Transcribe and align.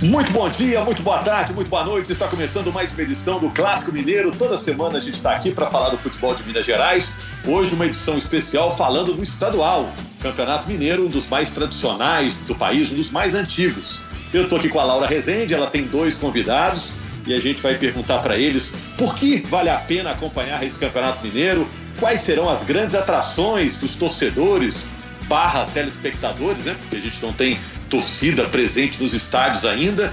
Muito 0.00 0.30
bom 0.30 0.48
dia, 0.48 0.80
muito 0.84 1.02
boa 1.02 1.18
tarde, 1.18 1.52
muito 1.52 1.68
boa 1.68 1.84
noite. 1.84 2.12
Está 2.12 2.28
começando 2.28 2.72
mais 2.72 2.92
uma 2.92 3.02
edição 3.02 3.40
do 3.40 3.50
Clássico 3.50 3.90
Mineiro. 3.90 4.30
Toda 4.30 4.56
semana 4.56 4.98
a 4.98 5.00
gente 5.00 5.14
está 5.14 5.32
aqui 5.34 5.50
para 5.50 5.66
falar 5.66 5.90
do 5.90 5.98
futebol 5.98 6.32
de 6.36 6.44
Minas 6.44 6.64
Gerais. 6.64 7.12
Hoje 7.44 7.74
uma 7.74 7.84
edição 7.84 8.16
especial 8.16 8.70
falando 8.76 9.12
do 9.12 9.24
estadual. 9.24 9.92
Campeonato 10.22 10.68
Mineiro, 10.68 11.04
um 11.04 11.08
dos 11.08 11.26
mais 11.26 11.50
tradicionais 11.50 12.32
do 12.46 12.54
país, 12.54 12.92
um 12.92 12.94
dos 12.94 13.10
mais 13.10 13.34
antigos. 13.34 14.00
Eu 14.32 14.44
estou 14.44 14.60
aqui 14.60 14.68
com 14.68 14.78
a 14.78 14.84
Laura 14.84 15.06
Rezende, 15.08 15.52
ela 15.52 15.66
tem 15.66 15.82
dois 15.82 16.16
convidados 16.16 16.92
e 17.26 17.34
a 17.34 17.40
gente 17.40 17.60
vai 17.60 17.74
perguntar 17.74 18.20
para 18.20 18.38
eles 18.38 18.72
por 18.96 19.16
que 19.16 19.40
vale 19.48 19.68
a 19.68 19.78
pena 19.78 20.12
acompanhar 20.12 20.62
esse 20.62 20.78
Campeonato 20.78 21.26
Mineiro, 21.26 21.66
quais 21.98 22.20
serão 22.20 22.48
as 22.48 22.62
grandes 22.62 22.94
atrações 22.94 23.76
dos 23.76 23.96
torcedores 23.96 24.86
barra 25.24 25.66
telespectadores, 25.66 26.64
né? 26.64 26.76
Porque 26.80 26.96
a 26.96 27.00
gente 27.00 27.20
não 27.20 27.32
tem 27.32 27.58
torcida 27.88 28.44
presente 28.44 29.00
nos 29.00 29.12
estádios 29.12 29.64
ainda. 29.64 30.12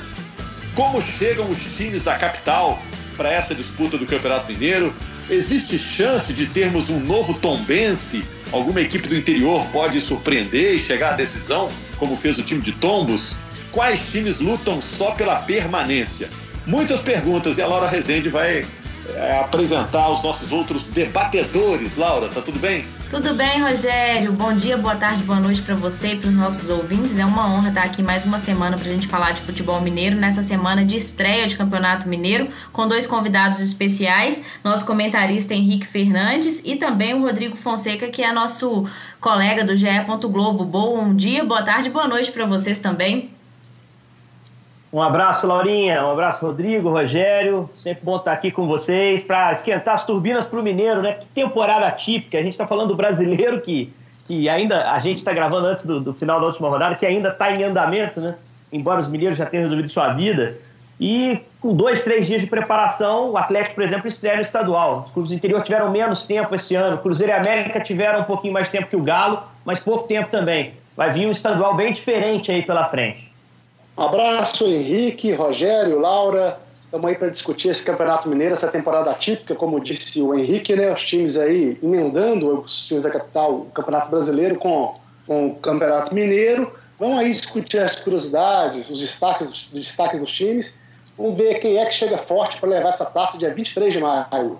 Como 0.73 1.01
chegam 1.01 1.49
os 1.49 1.59
times 1.77 2.03
da 2.03 2.15
capital 2.15 2.81
para 3.15 3.31
essa 3.31 3.55
disputa 3.55 3.97
do 3.97 4.05
Campeonato 4.05 4.51
Mineiro? 4.51 4.93
Existe 5.29 5.77
chance 5.79 6.33
de 6.33 6.45
termos 6.45 6.89
um 6.89 6.99
novo 6.99 7.33
Tombense? 7.33 8.23
Alguma 8.51 8.81
equipe 8.81 9.07
do 9.07 9.15
interior 9.15 9.65
pode 9.71 9.99
surpreender 9.99 10.75
e 10.75 10.79
chegar 10.79 11.13
à 11.13 11.15
decisão, 11.15 11.71
como 11.97 12.15
fez 12.15 12.37
o 12.37 12.43
time 12.43 12.61
de 12.61 12.71
Tombos? 12.73 13.35
Quais 13.71 14.11
times 14.11 14.39
lutam 14.39 14.81
só 14.81 15.11
pela 15.11 15.37
permanência? 15.37 16.29
Muitas 16.65 17.01
perguntas 17.01 17.57
e 17.57 17.61
a 17.61 17.67
Laura 17.67 17.89
Rezende 17.89 18.29
vai 18.29 18.65
é, 19.13 19.39
apresentar 19.39 20.09
os 20.09 20.23
nossos 20.23 20.51
outros 20.51 20.85
debatedores. 20.85 21.95
Laura, 21.95 22.29
tá 22.29 22.41
tudo 22.41 22.59
bem? 22.59 22.85
Tudo 23.15 23.33
bem, 23.33 23.61
Rogério? 23.61 24.33
Bom 24.33 24.53
dia, 24.53 24.77
boa 24.77 24.97
tarde, 24.97 25.23
boa 25.23 25.39
noite 25.39 25.61
para 25.61 25.73
você 25.73 26.09
e 26.09 26.17
para 26.17 26.27
os 26.27 26.35
nossos 26.35 26.69
ouvintes. 26.69 27.17
É 27.17 27.25
uma 27.25 27.47
honra 27.47 27.69
estar 27.69 27.83
aqui 27.83 28.03
mais 28.03 28.25
uma 28.25 28.39
semana 28.39 28.77
para 28.77 28.89
a 28.89 28.91
gente 28.91 29.07
falar 29.07 29.31
de 29.31 29.39
futebol 29.39 29.79
mineiro, 29.79 30.17
nessa 30.17 30.43
semana 30.43 30.83
de 30.83 30.97
estreia 30.97 31.47
de 31.47 31.55
Campeonato 31.55 32.09
Mineiro, 32.09 32.49
com 32.73 32.85
dois 32.85 33.07
convidados 33.07 33.61
especiais, 33.61 34.43
nosso 34.61 34.85
comentarista 34.85 35.53
Henrique 35.53 35.87
Fernandes 35.87 36.61
e 36.65 36.75
também 36.75 37.13
o 37.13 37.21
Rodrigo 37.21 37.55
Fonseca, 37.55 38.09
que 38.09 38.21
é 38.21 38.33
nosso 38.33 38.85
colega 39.21 39.63
do 39.63 39.77
GE. 39.77 39.87
Globo. 40.29 40.65
Bom 40.65 41.15
dia, 41.15 41.45
boa 41.45 41.63
tarde, 41.63 41.89
boa 41.89 42.09
noite 42.09 42.33
para 42.33 42.45
vocês 42.45 42.81
também. 42.81 43.29
Um 44.95 45.01
abraço, 45.01 45.45
Laurinha. 45.45 46.05
Um 46.05 46.11
abraço, 46.11 46.45
Rodrigo, 46.45 46.89
Rogério. 46.89 47.69
Sempre 47.77 48.05
bom 48.05 48.15
estar 48.15 48.31
aqui 48.31 48.49
com 48.49 48.65
vocês 48.65 49.21
para 49.21 49.51
esquentar 49.51 49.95
as 49.95 50.05
turbinas 50.05 50.45
para 50.45 50.57
o 50.57 50.63
Mineiro, 50.63 51.01
né? 51.01 51.15
Que 51.15 51.25
temporada 51.25 51.91
típica. 51.91 52.37
A 52.37 52.41
gente 52.41 52.53
está 52.53 52.65
falando 52.65 52.87
do 52.87 52.95
brasileiro 52.95 53.59
que, 53.59 53.91
que 54.23 54.47
ainda 54.47 54.89
a 54.93 54.97
gente 54.99 55.17
está 55.17 55.33
gravando 55.33 55.67
antes 55.67 55.85
do, 55.85 55.99
do, 55.99 56.13
final 56.13 56.39
da 56.39 56.45
última 56.45 56.69
rodada, 56.69 56.95
que 56.95 57.05
ainda 57.05 57.27
está 57.27 57.51
em 57.51 57.61
andamento, 57.61 58.21
né? 58.21 58.35
Embora 58.71 59.01
os 59.01 59.09
mineiros 59.09 59.37
já 59.37 59.45
tenham 59.45 59.63
resolvido 59.63 59.89
sua 59.89 60.13
vida. 60.13 60.55
E 60.97 61.41
com 61.59 61.75
dois, 61.75 61.99
três 61.99 62.25
dias 62.25 62.39
de 62.39 62.47
preparação, 62.47 63.31
o 63.31 63.37
Atlético, 63.37 63.75
por 63.75 63.83
exemplo, 63.83 64.07
estreia 64.07 64.37
no 64.37 64.43
estadual. 64.43 65.03
Os 65.07 65.11
clubes 65.11 65.31
do 65.31 65.35
interior 65.35 65.61
tiveram 65.61 65.91
menos 65.91 66.23
tempo 66.23 66.55
esse 66.55 66.73
ano. 66.73 66.99
Cruzeiro 66.99 67.33
e 67.33 67.35
América 67.35 67.81
tiveram 67.81 68.21
um 68.21 68.23
pouquinho 68.23 68.53
mais 68.53 68.69
tempo 68.69 68.87
que 68.87 68.95
o 68.95 69.03
Galo, 69.03 69.43
mas 69.65 69.77
pouco 69.77 70.07
tempo 70.07 70.29
também. 70.29 70.73
Vai 70.95 71.11
vir 71.11 71.27
um 71.27 71.31
estadual 71.31 71.75
bem 71.75 71.91
diferente 71.91 72.49
aí 72.49 72.61
pela 72.61 72.85
frente. 72.85 73.24
Um 73.97 74.03
abraço, 74.03 74.65
Henrique, 74.65 75.31
Rogério, 75.31 75.99
Laura. 75.99 76.59
Estamos 76.83 77.09
aí 77.09 77.15
para 77.15 77.29
discutir 77.29 77.69
esse 77.69 77.81
Campeonato 77.81 78.27
Mineiro, 78.27 78.53
essa 78.53 78.67
temporada 78.67 79.13
típica, 79.13 79.55
como 79.55 79.79
disse 79.79 80.21
o 80.21 80.37
Henrique, 80.37 80.75
né? 80.75 80.93
Os 80.93 81.01
times 81.03 81.37
aí 81.37 81.77
emendando 81.81 82.59
os 82.59 82.87
times 82.87 83.03
da 83.03 83.09
capital, 83.09 83.53
o 83.53 83.65
Campeonato 83.71 84.09
Brasileiro 84.09 84.57
com, 84.57 84.95
com 85.25 85.47
o 85.47 85.55
Campeonato 85.55 86.13
Mineiro. 86.13 86.73
Vamos 86.99 87.19
aí 87.19 87.31
discutir 87.31 87.79
as 87.79 87.97
curiosidades, 87.97 88.89
os 88.89 88.99
destaques, 88.99 89.47
os 89.47 89.67
destaques 89.71 90.19
dos 90.19 90.31
times. 90.31 90.77
Vamos 91.17 91.37
ver 91.37 91.59
quem 91.59 91.77
é 91.77 91.85
que 91.85 91.93
chega 91.93 92.17
forte 92.17 92.57
para 92.57 92.69
levar 92.69 92.89
essa 92.89 93.05
taça 93.05 93.37
dia 93.37 93.53
23 93.53 93.93
de 93.93 93.99
maio. 93.99 94.59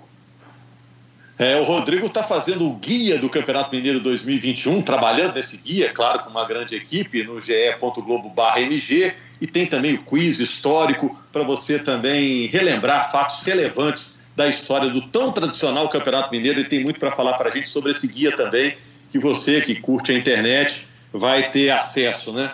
É, 1.38 1.60
o 1.60 1.64
Rodrigo 1.64 2.06
está 2.06 2.22
fazendo 2.22 2.66
o 2.66 2.72
guia 2.72 3.18
do 3.18 3.28
Campeonato 3.28 3.74
Mineiro 3.74 4.00
2021, 4.00 4.80
trabalhando 4.80 5.34
nesse 5.34 5.58
guia, 5.58 5.92
claro, 5.92 6.20
com 6.20 6.30
uma 6.30 6.46
grande 6.46 6.74
equipe 6.74 7.22
no 7.22 7.38
ge.globo.mg 7.38 9.14
e 9.40 9.46
tem 9.46 9.66
também 9.66 9.94
o 9.94 10.02
quiz 10.02 10.40
histórico 10.40 11.16
para 11.32 11.44
você 11.44 11.78
também 11.78 12.46
relembrar 12.46 13.10
fatos 13.10 13.42
relevantes 13.42 14.16
da 14.34 14.48
história 14.48 14.90
do 14.90 15.02
tão 15.02 15.32
tradicional 15.32 15.88
Campeonato 15.88 16.30
Mineiro. 16.30 16.60
E 16.60 16.64
tem 16.64 16.82
muito 16.82 17.00
para 17.00 17.10
falar 17.10 17.34
para 17.34 17.48
a 17.48 17.52
gente 17.52 17.68
sobre 17.68 17.90
esse 17.90 18.06
guia 18.06 18.36
também, 18.36 18.76
que 19.10 19.18
você 19.18 19.60
que 19.60 19.74
curte 19.74 20.12
a 20.12 20.14
internet 20.14 20.86
vai 21.12 21.50
ter 21.50 21.70
acesso 21.70 22.32
né, 22.32 22.52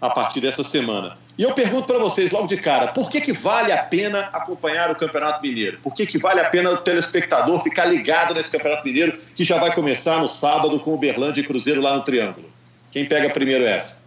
a 0.00 0.08
partir 0.08 0.40
dessa 0.40 0.62
semana. 0.62 1.18
E 1.38 1.42
eu 1.42 1.54
pergunto 1.54 1.86
para 1.86 1.98
vocês 1.98 2.30
logo 2.30 2.46
de 2.46 2.56
cara, 2.56 2.88
por 2.88 3.10
que, 3.10 3.20
que 3.20 3.32
vale 3.32 3.72
a 3.72 3.82
pena 3.82 4.28
acompanhar 4.32 4.90
o 4.90 4.96
Campeonato 4.96 5.40
Mineiro? 5.40 5.78
Por 5.82 5.94
que, 5.94 6.06
que 6.06 6.18
vale 6.18 6.40
a 6.40 6.44
pena 6.44 6.70
o 6.70 6.76
telespectador 6.78 7.62
ficar 7.62 7.86
ligado 7.86 8.34
nesse 8.34 8.50
Campeonato 8.50 8.84
Mineiro 8.84 9.18
que 9.34 9.44
já 9.44 9.58
vai 9.58 9.74
começar 9.74 10.18
no 10.20 10.28
sábado 10.28 10.78
com 10.80 10.92
o 10.92 10.98
Berlândia 10.98 11.40
e 11.40 11.44
Cruzeiro 11.44 11.80
lá 11.80 11.94
no 11.94 12.02
Triângulo? 12.02 12.50
Quem 12.90 13.06
pega 13.06 13.30
primeiro 13.30 13.64
essa? 13.64 13.99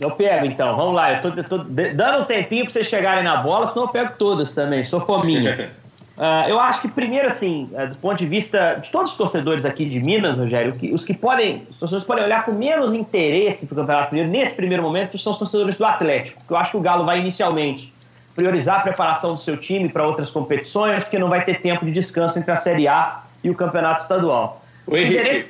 Eu 0.00 0.10
pego 0.10 0.44
então, 0.46 0.76
vamos 0.76 0.94
lá. 0.94 1.12
Eu 1.12 1.20
tô, 1.22 1.42
tô 1.44 1.58
dando 1.58 2.22
um 2.22 2.24
tempinho 2.24 2.64
para 2.64 2.72
vocês 2.72 2.86
chegarem 2.86 3.22
na 3.22 3.36
bola, 3.36 3.66
senão 3.66 3.84
eu 3.84 3.88
pego 3.88 4.12
todas 4.18 4.52
também, 4.52 4.82
sou 4.82 5.00
fominha. 5.00 5.70
Uh, 6.16 6.48
eu 6.50 6.58
acho 6.58 6.80
que, 6.82 6.88
primeiro, 6.88 7.28
assim, 7.28 7.70
uh, 7.72 7.88
do 7.88 7.96
ponto 7.96 8.18
de 8.18 8.26
vista 8.26 8.74
de 8.82 8.90
todos 8.90 9.12
os 9.12 9.16
torcedores 9.16 9.64
aqui 9.64 9.84
de 9.84 10.00
Minas, 10.00 10.36
Rogério, 10.36 10.72
que, 10.74 10.92
os 10.92 11.04
que 11.04 11.14
podem, 11.14 11.66
os 11.70 11.78
torcedores 11.78 12.04
podem 12.04 12.24
olhar 12.24 12.44
com 12.44 12.52
menos 12.52 12.92
interesse 12.92 13.66
para 13.66 13.74
o 13.74 13.76
Campeonato 13.76 14.14
Mineiro 14.14 14.32
nesse 14.32 14.54
primeiro 14.54 14.82
momento 14.82 15.16
são 15.16 15.32
os 15.32 15.38
torcedores 15.38 15.76
do 15.76 15.84
Atlético, 15.84 16.42
que 16.44 16.52
eu 16.52 16.56
acho 16.56 16.72
que 16.72 16.76
o 16.76 16.80
Galo 16.80 17.04
vai 17.04 17.20
inicialmente 17.20 17.94
priorizar 18.34 18.80
a 18.80 18.82
preparação 18.82 19.34
do 19.34 19.40
seu 19.40 19.56
time 19.56 19.88
para 19.88 20.06
outras 20.06 20.30
competições, 20.30 21.04
porque 21.04 21.20
não 21.20 21.28
vai 21.28 21.44
ter 21.44 21.60
tempo 21.60 21.86
de 21.86 21.92
descanso 21.92 22.36
entre 22.38 22.50
a 22.50 22.56
Série 22.56 22.88
A 22.88 23.22
e 23.44 23.50
o 23.50 23.54
Campeonato 23.54 24.02
Estadual. 24.02 24.60
O 24.86 24.96
Henrique, 24.96 25.48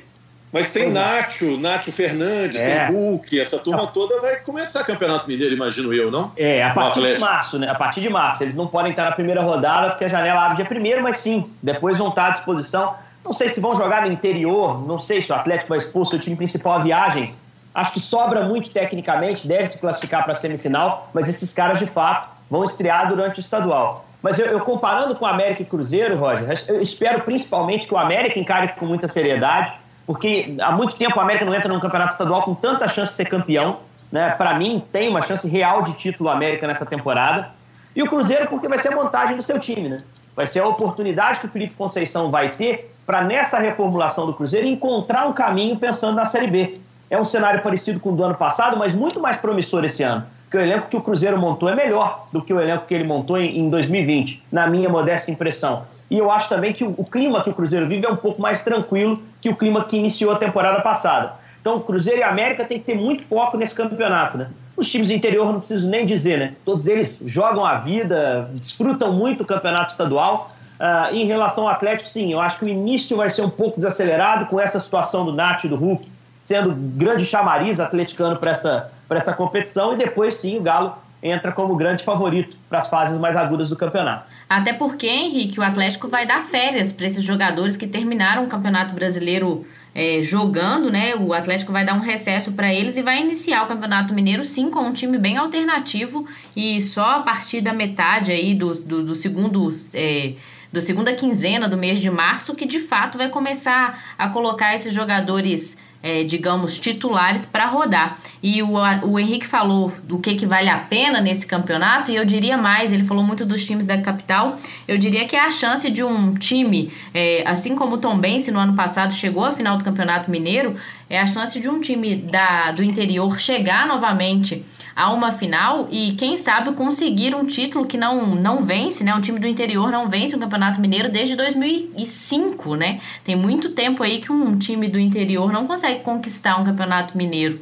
mas 0.55 0.71
tem 0.71 0.89
Nacho, 0.89 1.57
Nacho 1.57 1.91
Fernandes, 1.91 2.61
é. 2.61 2.85
tem 2.85 2.95
Hulk, 2.95 3.41
essa 3.41 3.59
turma 3.59 3.85
toda 3.87 4.21
vai 4.21 4.37
começar 4.37 4.85
Campeonato 4.85 5.27
Mineiro, 5.27 5.53
imagino 5.53 5.93
eu, 5.93 6.09
não? 6.09 6.31
É, 6.37 6.63
a 6.63 6.73
partir 6.73 7.01
de 7.01 7.19
março, 7.19 7.59
né? 7.59 7.69
A 7.69 7.75
partir 7.75 7.99
de 7.99 8.07
março. 8.07 8.41
Eles 8.41 8.55
não 8.55 8.65
podem 8.65 8.91
estar 8.91 9.03
na 9.03 9.11
primeira 9.11 9.41
rodada 9.41 9.89
porque 9.89 10.05
a 10.05 10.07
janela 10.07 10.45
abre 10.45 10.55
dia 10.55 10.65
primeiro, 10.65 11.03
mas 11.03 11.17
sim, 11.17 11.51
depois 11.61 11.97
vão 11.97 12.07
estar 12.07 12.27
à 12.27 12.29
disposição. 12.29 12.95
Não 13.25 13.33
sei 13.33 13.49
se 13.49 13.59
vão 13.59 13.75
jogar 13.75 14.03
no 14.03 14.13
interior, 14.13 14.87
não 14.87 14.97
sei 14.97 15.21
se 15.21 15.29
o 15.29 15.35
Atlético 15.35 15.67
vai 15.67 15.79
expor 15.79 16.07
seu 16.07 16.19
time 16.19 16.37
principal 16.37 16.75
a 16.75 16.79
viagens. 16.79 17.37
Acho 17.73 17.91
que 17.91 17.99
sobra 17.99 18.45
muito 18.45 18.69
tecnicamente, 18.69 19.45
deve 19.45 19.67
se 19.67 19.77
classificar 19.77 20.23
para 20.23 20.31
a 20.31 20.35
semifinal, 20.35 21.09
mas 21.13 21.27
esses 21.27 21.51
caras 21.51 21.79
de 21.79 21.85
fato 21.85 22.29
vão 22.49 22.63
estrear 22.63 23.09
durante 23.09 23.39
o 23.39 23.41
estadual. 23.41 24.05
Mas 24.21 24.39
eu, 24.39 24.45
eu, 24.45 24.61
comparando 24.61 25.15
com 25.15 25.25
o 25.25 25.27
América 25.27 25.63
e 25.63 25.65
Cruzeiro, 25.65 26.17
Roger, 26.17 26.47
eu 26.69 26.81
espero 26.81 27.23
principalmente 27.23 27.87
que 27.87 27.93
o 27.93 27.97
América 27.97 28.39
encare 28.39 28.69
com 28.79 28.85
muita 28.85 29.09
seriedade 29.09 29.83
porque 30.05 30.55
há 30.61 30.71
muito 30.71 30.95
tempo 30.95 31.19
a 31.19 31.23
América 31.23 31.45
não 31.45 31.53
entra 31.53 31.71
num 31.71 31.79
campeonato 31.79 32.13
estadual 32.13 32.43
com 32.43 32.53
tanta 32.53 32.87
chance 32.87 33.11
de 33.11 33.17
ser 33.17 33.25
campeão. 33.25 33.79
Né? 34.11 34.29
Para 34.31 34.53
mim, 34.53 34.83
tem 34.91 35.09
uma 35.09 35.21
chance 35.21 35.47
real 35.47 35.81
de 35.81 35.93
título 35.93 36.29
América 36.29 36.67
nessa 36.67 36.85
temporada. 36.85 37.49
E 37.95 38.03
o 38.03 38.07
Cruzeiro, 38.07 38.47
porque 38.47 38.67
vai 38.67 38.77
ser 38.77 38.93
a 38.93 38.95
montagem 38.95 39.35
do 39.35 39.41
seu 39.41 39.59
time. 39.59 39.89
Né? 39.89 40.03
Vai 40.35 40.45
ser 40.45 40.59
a 40.59 40.67
oportunidade 40.67 41.39
que 41.39 41.47
o 41.47 41.49
Felipe 41.49 41.73
Conceição 41.75 42.29
vai 42.29 42.51
ter 42.51 42.93
para, 43.05 43.23
nessa 43.23 43.57
reformulação 43.57 44.25
do 44.25 44.33
Cruzeiro, 44.33 44.67
encontrar 44.67 45.27
um 45.27 45.33
caminho 45.33 45.77
pensando 45.77 46.15
na 46.15 46.25
Série 46.25 46.47
B. 46.47 46.79
É 47.09 47.19
um 47.19 47.23
cenário 47.23 47.61
parecido 47.61 47.99
com 47.99 48.11
o 48.11 48.15
do 48.15 48.23
ano 48.23 48.35
passado, 48.35 48.77
mas 48.77 48.93
muito 48.93 49.19
mais 49.19 49.37
promissor 49.37 49.83
esse 49.85 50.03
ano. 50.03 50.25
Porque 50.45 50.57
o 50.57 50.61
elenco 50.61 50.87
que 50.89 50.95
o 50.95 51.01
Cruzeiro 51.01 51.37
montou 51.37 51.67
é 51.67 51.75
melhor 51.75 52.27
do 52.31 52.41
que 52.41 52.53
o 52.53 52.61
elenco 52.61 52.85
que 52.85 52.93
ele 52.93 53.03
montou 53.03 53.37
em 53.37 53.67
2020, 53.69 54.43
na 54.51 54.67
minha 54.67 54.87
modesta 54.87 55.31
impressão. 55.31 55.83
E 56.09 56.17
eu 56.17 56.31
acho 56.31 56.47
também 56.47 56.71
que 56.71 56.83
o, 56.83 57.03
clima 57.03 57.43
que 57.43 57.49
o 57.49 57.53
Cruzeiro 57.53 57.87
vive 57.87 58.05
é 58.05 58.09
um 58.09 58.15
pouco 58.15 58.41
mais 58.41 58.61
tranquilo 58.61 59.21
que 59.41 59.49
o 59.49 59.55
clima 59.55 59.83
que 59.85 59.97
iniciou 59.97 60.31
a 60.31 60.37
temporada 60.37 60.81
passada. 60.81 61.33
Então, 61.59 61.77
o 61.77 61.81
Cruzeiro 61.81 62.19
e 62.19 62.23
a 62.23 62.29
América 62.29 62.63
tem 62.63 62.77
que 62.77 62.85
ter 62.85 62.95
muito 62.95 63.23
foco 63.23 63.57
nesse 63.57 63.73
campeonato, 63.73 64.37
né? 64.37 64.49
Os 64.77 64.89
times 64.89 65.07
do 65.07 65.13
interior 65.13 65.51
não 65.51 65.59
preciso 65.59 65.87
nem 65.89 66.05
dizer, 66.05 66.37
né? 66.37 66.53
Todos 66.63 66.85
eles 66.87 67.17
jogam 67.25 67.65
a 67.65 67.75
vida, 67.77 68.49
desfrutam 68.53 69.11
muito 69.13 69.41
o 69.41 69.45
campeonato 69.45 69.91
estadual. 69.91 70.51
Uh, 70.79 71.15
em 71.15 71.25
relação 71.25 71.63
ao 71.63 71.69
Atlético, 71.69 72.07
sim, 72.09 72.33
eu 72.33 72.39
acho 72.39 72.59
que 72.59 72.65
o 72.65 72.67
início 72.67 73.17
vai 73.17 73.29
ser 73.29 73.41
um 73.41 73.49
pouco 73.49 73.77
desacelerado 73.77 74.45
com 74.45 74.59
essa 74.59 74.79
situação 74.79 75.25
do 75.25 75.33
Nath 75.33 75.63
e 75.63 75.67
do 75.67 75.75
Hulk 75.75 76.07
sendo 76.45 76.75
grande 76.75 77.25
chamariz 77.25 77.79
atleticano 77.79 78.35
para 78.37 78.51
essa, 78.51 78.91
essa 79.09 79.33
competição 79.33 79.93
e 79.93 79.97
depois, 79.97 80.35
sim, 80.35 80.57
o 80.57 80.61
Galo 80.61 80.97
entra 81.21 81.51
como 81.51 81.75
grande 81.75 82.03
favorito 82.03 82.55
para 82.69 82.79
as 82.79 82.87
fases 82.87 83.17
mais 83.17 83.35
agudas 83.35 83.69
do 83.69 83.75
campeonato. 83.75 84.25
Até 84.47 84.73
porque, 84.73 85.07
Henrique, 85.07 85.59
o 85.59 85.63
Atlético 85.63 86.07
vai 86.07 86.25
dar 86.25 86.43
férias 86.43 86.91
para 86.91 87.07
esses 87.07 87.23
jogadores 87.23 87.75
que 87.75 87.87
terminaram 87.87 88.43
o 88.43 88.47
Campeonato 88.47 88.93
Brasileiro 88.93 89.65
é, 89.95 90.21
jogando, 90.21 90.91
né? 90.91 91.15
O 91.15 91.33
Atlético 91.33 91.71
vai 91.71 91.85
dar 91.85 91.93
um 91.93 92.01
recesso 92.01 92.51
para 92.51 92.71
eles 92.71 92.97
e 92.97 93.01
vai 93.01 93.21
iniciar 93.21 93.63
o 93.63 93.67
Campeonato 93.67 94.13
Mineiro 94.13 94.43
sim 94.43 94.69
com 94.69 94.81
um 94.81 94.93
time 94.93 95.17
bem 95.17 95.37
alternativo 95.37 96.27
e 96.55 96.81
só 96.81 97.17
a 97.17 97.19
partir 97.21 97.61
da 97.61 97.73
metade 97.73 98.31
aí 98.31 98.53
do, 98.53 98.73
do, 98.73 99.03
do 99.03 99.15
segundo 99.15 99.69
é, 99.93 100.33
da 100.71 100.81
segunda 100.81 101.13
quinzena 101.13 101.69
do 101.69 101.77
mês 101.77 102.01
de 102.01 102.09
março 102.09 102.53
que 102.53 102.65
de 102.65 102.81
fato 102.81 103.17
vai 103.17 103.29
começar 103.29 104.15
a 104.17 104.27
colocar 104.27 104.75
esses 104.75 104.93
jogadores 104.93 105.79
é, 106.05 106.23
digamos, 106.23 106.77
titulares 106.77 107.47
para 107.47 107.65
rodar. 107.65 108.19
E 108.43 108.61
o, 108.61 108.73
o 109.07 109.19
Henrique 109.19 109.47
falou 109.47 109.91
do 110.03 110.19
que, 110.19 110.35
que 110.35 110.45
vale 110.45 110.69
a 110.69 110.77
pena 110.77 111.19
nesse 111.19 111.47
campeonato, 111.47 112.11
e 112.11 112.15
eu 112.15 112.23
diria 112.23 112.55
mais, 112.55 112.93
ele 112.93 113.03
falou 113.03 113.23
muito 113.23 113.43
dos 113.43 113.65
times 113.65 113.87
da 113.87 113.97
capital. 113.97 114.59
Eu 114.87 114.99
diria 114.99 115.27
que 115.27 115.35
é 115.35 115.39
a 115.39 115.49
chance 115.49 115.89
de 115.89 116.03
um 116.03 116.35
time, 116.35 116.93
é, 117.11 117.41
assim 117.47 117.75
como 117.75 117.95
o 117.95 117.97
Tom 117.97 118.19
Bense 118.19 118.51
no 118.51 118.59
ano 118.59 118.75
passado 118.75 119.15
chegou 119.15 119.43
à 119.43 119.51
final 119.51 119.79
do 119.79 119.83
Campeonato 119.83 120.29
Mineiro, 120.29 120.75
é 121.09 121.19
a 121.19 121.25
chance 121.25 121.59
de 121.59 121.67
um 121.67 121.81
time 121.81 122.17
da, 122.17 122.71
do 122.71 122.83
interior 122.83 123.39
chegar 123.39 123.87
novamente 123.87 124.63
a 124.95 125.11
uma 125.11 125.33
final 125.33 125.87
e, 125.91 126.13
quem 126.13 126.37
sabe, 126.37 126.73
conseguir 126.73 127.35
um 127.35 127.45
título 127.45 127.85
que 127.85 127.97
não, 127.97 128.33
não 128.33 128.63
vence, 128.63 129.03
né? 129.03 129.13
Um 129.13 129.19
time 129.19 129.39
do 129.39 129.47
interior 129.47 129.91
não 129.91 130.07
vence 130.07 130.33
o 130.35 130.39
Campeonato 130.39 130.79
Mineiro 130.79 131.11
desde 131.11 131.35
2005, 131.35 132.75
né? 132.75 133.01
Tem 133.25 133.35
muito 133.35 133.71
tempo 133.71 134.01
aí 134.01 134.21
que 134.21 134.31
um 134.31 134.57
time 134.57 134.87
do 134.87 134.97
interior 134.97 135.51
não 135.51 135.67
consegue 135.67 136.01
conquistar 136.01 136.59
um 136.61 136.63
Campeonato 136.63 137.17
Mineiro. 137.17 137.59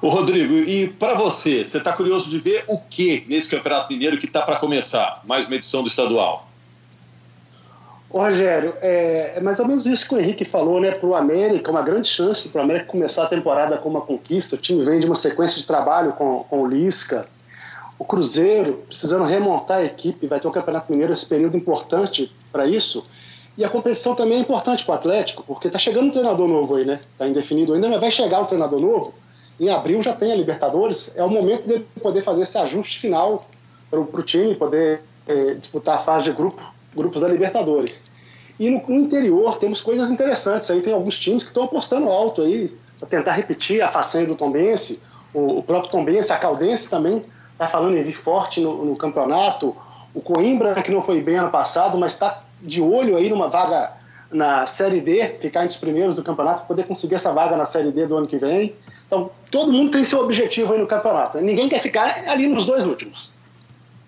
Ô 0.00 0.08
Rodrigo, 0.08 0.54
e 0.54 0.88
para 0.88 1.14
você, 1.14 1.64
você 1.64 1.78
está 1.78 1.92
curioso 1.92 2.30
de 2.30 2.38
ver 2.38 2.64
o 2.68 2.78
que 2.78 3.24
nesse 3.28 3.48
Campeonato 3.48 3.92
Mineiro 3.92 4.18
que 4.18 4.26
está 4.26 4.42
para 4.42 4.56
começar? 4.56 5.22
Mais 5.24 5.46
uma 5.46 5.56
edição 5.56 5.82
do 5.82 5.88
estadual. 5.88 6.51
Ô, 8.12 8.20
Rogério, 8.20 8.74
é, 8.82 9.32
é, 9.36 9.40
mais 9.40 9.58
ou 9.58 9.66
menos 9.66 9.86
isso 9.86 10.06
que 10.06 10.14
o 10.14 10.20
Henrique 10.20 10.44
falou, 10.44 10.78
né? 10.78 10.90
Para 10.90 11.08
o 11.08 11.14
América, 11.14 11.70
uma 11.70 11.80
grande 11.80 12.08
chance 12.08 12.46
para 12.46 12.60
o 12.60 12.64
América 12.64 12.84
começar 12.84 13.22
a 13.22 13.26
temporada 13.26 13.78
com 13.78 13.88
uma 13.88 14.02
conquista. 14.02 14.54
O 14.54 14.58
time 14.58 14.84
vem 14.84 15.00
de 15.00 15.06
uma 15.06 15.14
sequência 15.14 15.58
de 15.58 15.66
trabalho 15.66 16.12
com, 16.12 16.44
com 16.44 16.60
o 16.60 16.66
Lisca. 16.66 17.26
O 17.98 18.04
Cruzeiro, 18.04 18.82
precisando 18.86 19.24
remontar 19.24 19.78
a 19.78 19.84
equipe, 19.84 20.26
vai 20.26 20.38
ter 20.38 20.46
o 20.46 20.50
Campeonato 20.50 20.92
Mineiro 20.92 21.10
esse 21.10 21.24
período 21.24 21.56
importante 21.56 22.30
para 22.52 22.66
isso. 22.66 23.02
E 23.56 23.64
a 23.64 23.70
competição 23.70 24.14
também 24.14 24.36
é 24.36 24.40
importante 24.42 24.84
para 24.84 24.92
o 24.92 24.94
Atlético, 24.96 25.42
porque 25.46 25.68
está 25.68 25.78
chegando 25.78 26.08
um 26.08 26.10
treinador 26.10 26.46
novo 26.46 26.76
aí, 26.76 26.84
né? 26.84 27.00
Está 27.12 27.26
indefinido 27.26 27.72
ainda, 27.72 27.88
mas 27.88 27.98
vai 27.98 28.10
chegar 28.10 28.42
um 28.42 28.44
treinador 28.44 28.78
novo. 28.78 29.14
Em 29.58 29.70
abril 29.70 30.02
já 30.02 30.12
tem 30.12 30.32
a 30.32 30.36
Libertadores. 30.36 31.10
É 31.16 31.24
o 31.24 31.30
momento 31.30 31.66
dele 31.66 31.86
poder 32.02 32.22
fazer 32.22 32.42
esse 32.42 32.58
ajuste 32.58 32.98
final 32.98 33.46
para 33.88 34.00
o 34.00 34.22
time 34.22 34.54
poder 34.54 35.00
é, 35.26 35.54
disputar 35.54 35.96
a 35.96 36.02
fase 36.02 36.26
de 36.26 36.32
grupo 36.32 36.71
grupos 36.94 37.20
da 37.20 37.28
Libertadores. 37.28 38.02
E 38.58 38.70
no, 38.70 38.82
no, 38.86 39.00
interior 39.00 39.58
temos 39.58 39.80
coisas 39.80 40.10
interessantes. 40.10 40.70
Aí 40.70 40.80
tem 40.80 40.92
alguns 40.92 41.18
times 41.18 41.42
que 41.42 41.50
estão 41.50 41.64
apostando 41.64 42.08
alto 42.08 42.42
aí 42.42 42.72
para 42.98 43.08
tentar 43.08 43.32
repetir 43.32 43.82
a 43.82 43.88
façanha 43.88 44.26
do 44.26 44.36
Tombense. 44.36 45.00
O, 45.32 45.58
o 45.58 45.62
próprio 45.62 45.90
Tombense, 45.90 46.32
a 46.32 46.36
Caldense 46.36 46.88
também 46.88 47.24
está 47.52 47.68
falando 47.68 47.96
em 47.96 48.02
vir 48.02 48.16
forte 48.16 48.60
no, 48.60 48.84
no, 48.84 48.96
campeonato. 48.96 49.74
O 50.14 50.20
Coimbra, 50.20 50.80
que 50.82 50.90
não 50.90 51.02
foi 51.02 51.20
bem 51.20 51.36
ano 51.36 51.50
passado, 51.50 51.98
mas 51.98 52.12
está 52.12 52.44
de 52.60 52.80
olho 52.80 53.16
aí 53.16 53.28
numa 53.28 53.48
vaga 53.48 53.92
na 54.30 54.66
Série 54.66 55.00
D, 55.00 55.36
ficar 55.40 55.64
entre 55.64 55.74
os 55.74 55.80
primeiros 55.80 56.14
do 56.14 56.22
campeonato, 56.22 56.66
poder 56.66 56.84
conseguir 56.84 57.16
essa 57.16 57.32
vaga 57.32 57.56
na 57.56 57.66
Série 57.66 57.90
D 57.90 58.06
do 58.06 58.16
ano 58.16 58.26
que 58.26 58.38
vem. 58.38 58.74
Então, 59.06 59.30
todo 59.50 59.72
mundo 59.72 59.90
tem 59.90 60.04
seu 60.04 60.20
objetivo 60.20 60.72
aí 60.72 60.78
no 60.78 60.86
campeonato. 60.86 61.38
Ninguém 61.40 61.68
quer 61.68 61.80
ficar 61.80 62.24
ali 62.26 62.48
nos 62.48 62.64
dois 62.64 62.86
últimos. 62.86 63.30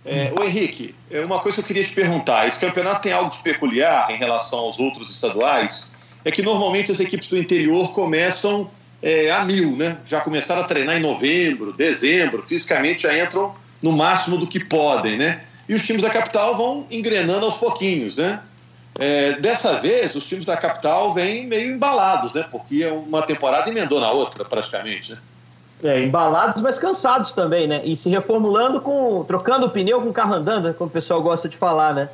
É, 0.04 0.32
o 0.38 0.44
Henrique, 0.44 0.94
é 1.10 1.20
uma 1.20 1.40
coisa 1.40 1.56
que 1.56 1.60
eu 1.62 1.66
queria 1.66 1.84
te 1.84 1.92
perguntar: 1.92 2.46
esse 2.46 2.58
campeonato 2.58 3.02
tem 3.02 3.12
algo 3.12 3.30
de 3.30 3.38
peculiar 3.38 4.10
em 4.10 4.18
relação 4.18 4.58
aos 4.58 4.78
outros 4.78 5.10
estaduais? 5.10 5.92
É 6.24 6.30
que 6.30 6.42
normalmente 6.42 6.90
as 6.90 7.00
equipes 7.00 7.28
do 7.28 7.38
interior 7.38 7.92
começam 7.92 8.70
é, 9.02 9.30
a 9.30 9.44
mil, 9.44 9.76
né? 9.76 9.98
Já 10.06 10.20
começaram 10.20 10.62
a 10.62 10.64
treinar 10.64 10.96
em 10.96 11.00
novembro, 11.00 11.72
dezembro, 11.72 12.42
fisicamente 12.46 13.02
já 13.02 13.18
entram 13.18 13.54
no 13.82 13.92
máximo 13.92 14.36
do 14.36 14.46
que 14.46 14.60
podem, 14.60 15.16
né? 15.16 15.42
E 15.68 15.74
os 15.74 15.84
times 15.84 16.02
da 16.02 16.10
capital 16.10 16.56
vão 16.56 16.86
engrenando 16.90 17.46
aos 17.46 17.56
pouquinhos, 17.56 18.16
né? 18.16 18.40
É, 18.98 19.32
dessa 19.32 19.74
vez, 19.78 20.14
os 20.14 20.26
times 20.26 20.44
da 20.44 20.56
capital 20.56 21.12
vêm 21.12 21.46
meio 21.46 21.72
embalados, 21.72 22.32
né? 22.32 22.46
Porque 22.50 22.84
uma 22.86 23.22
temporada 23.22 23.68
emendou 23.70 24.00
na 24.00 24.10
outra, 24.10 24.44
praticamente, 24.44 25.12
né? 25.12 25.18
É, 25.84 26.02
embalados, 26.02 26.62
mas 26.62 26.78
cansados 26.78 27.34
também, 27.34 27.66
né? 27.66 27.82
E 27.84 27.94
se 27.94 28.08
reformulando 28.08 28.81
com. 28.81 29.22
trocando 29.25 29.66
o 29.66 29.70
pneu 29.70 30.00
com 30.00 30.08
o 30.08 30.12
carro 30.14 30.34
andando, 30.34 30.72
como 30.75 30.88
o 30.88 30.92
pessoal 30.92 31.22
gosta 31.22 31.46
de 31.46 31.58
falar, 31.58 31.92
né? 31.92 32.08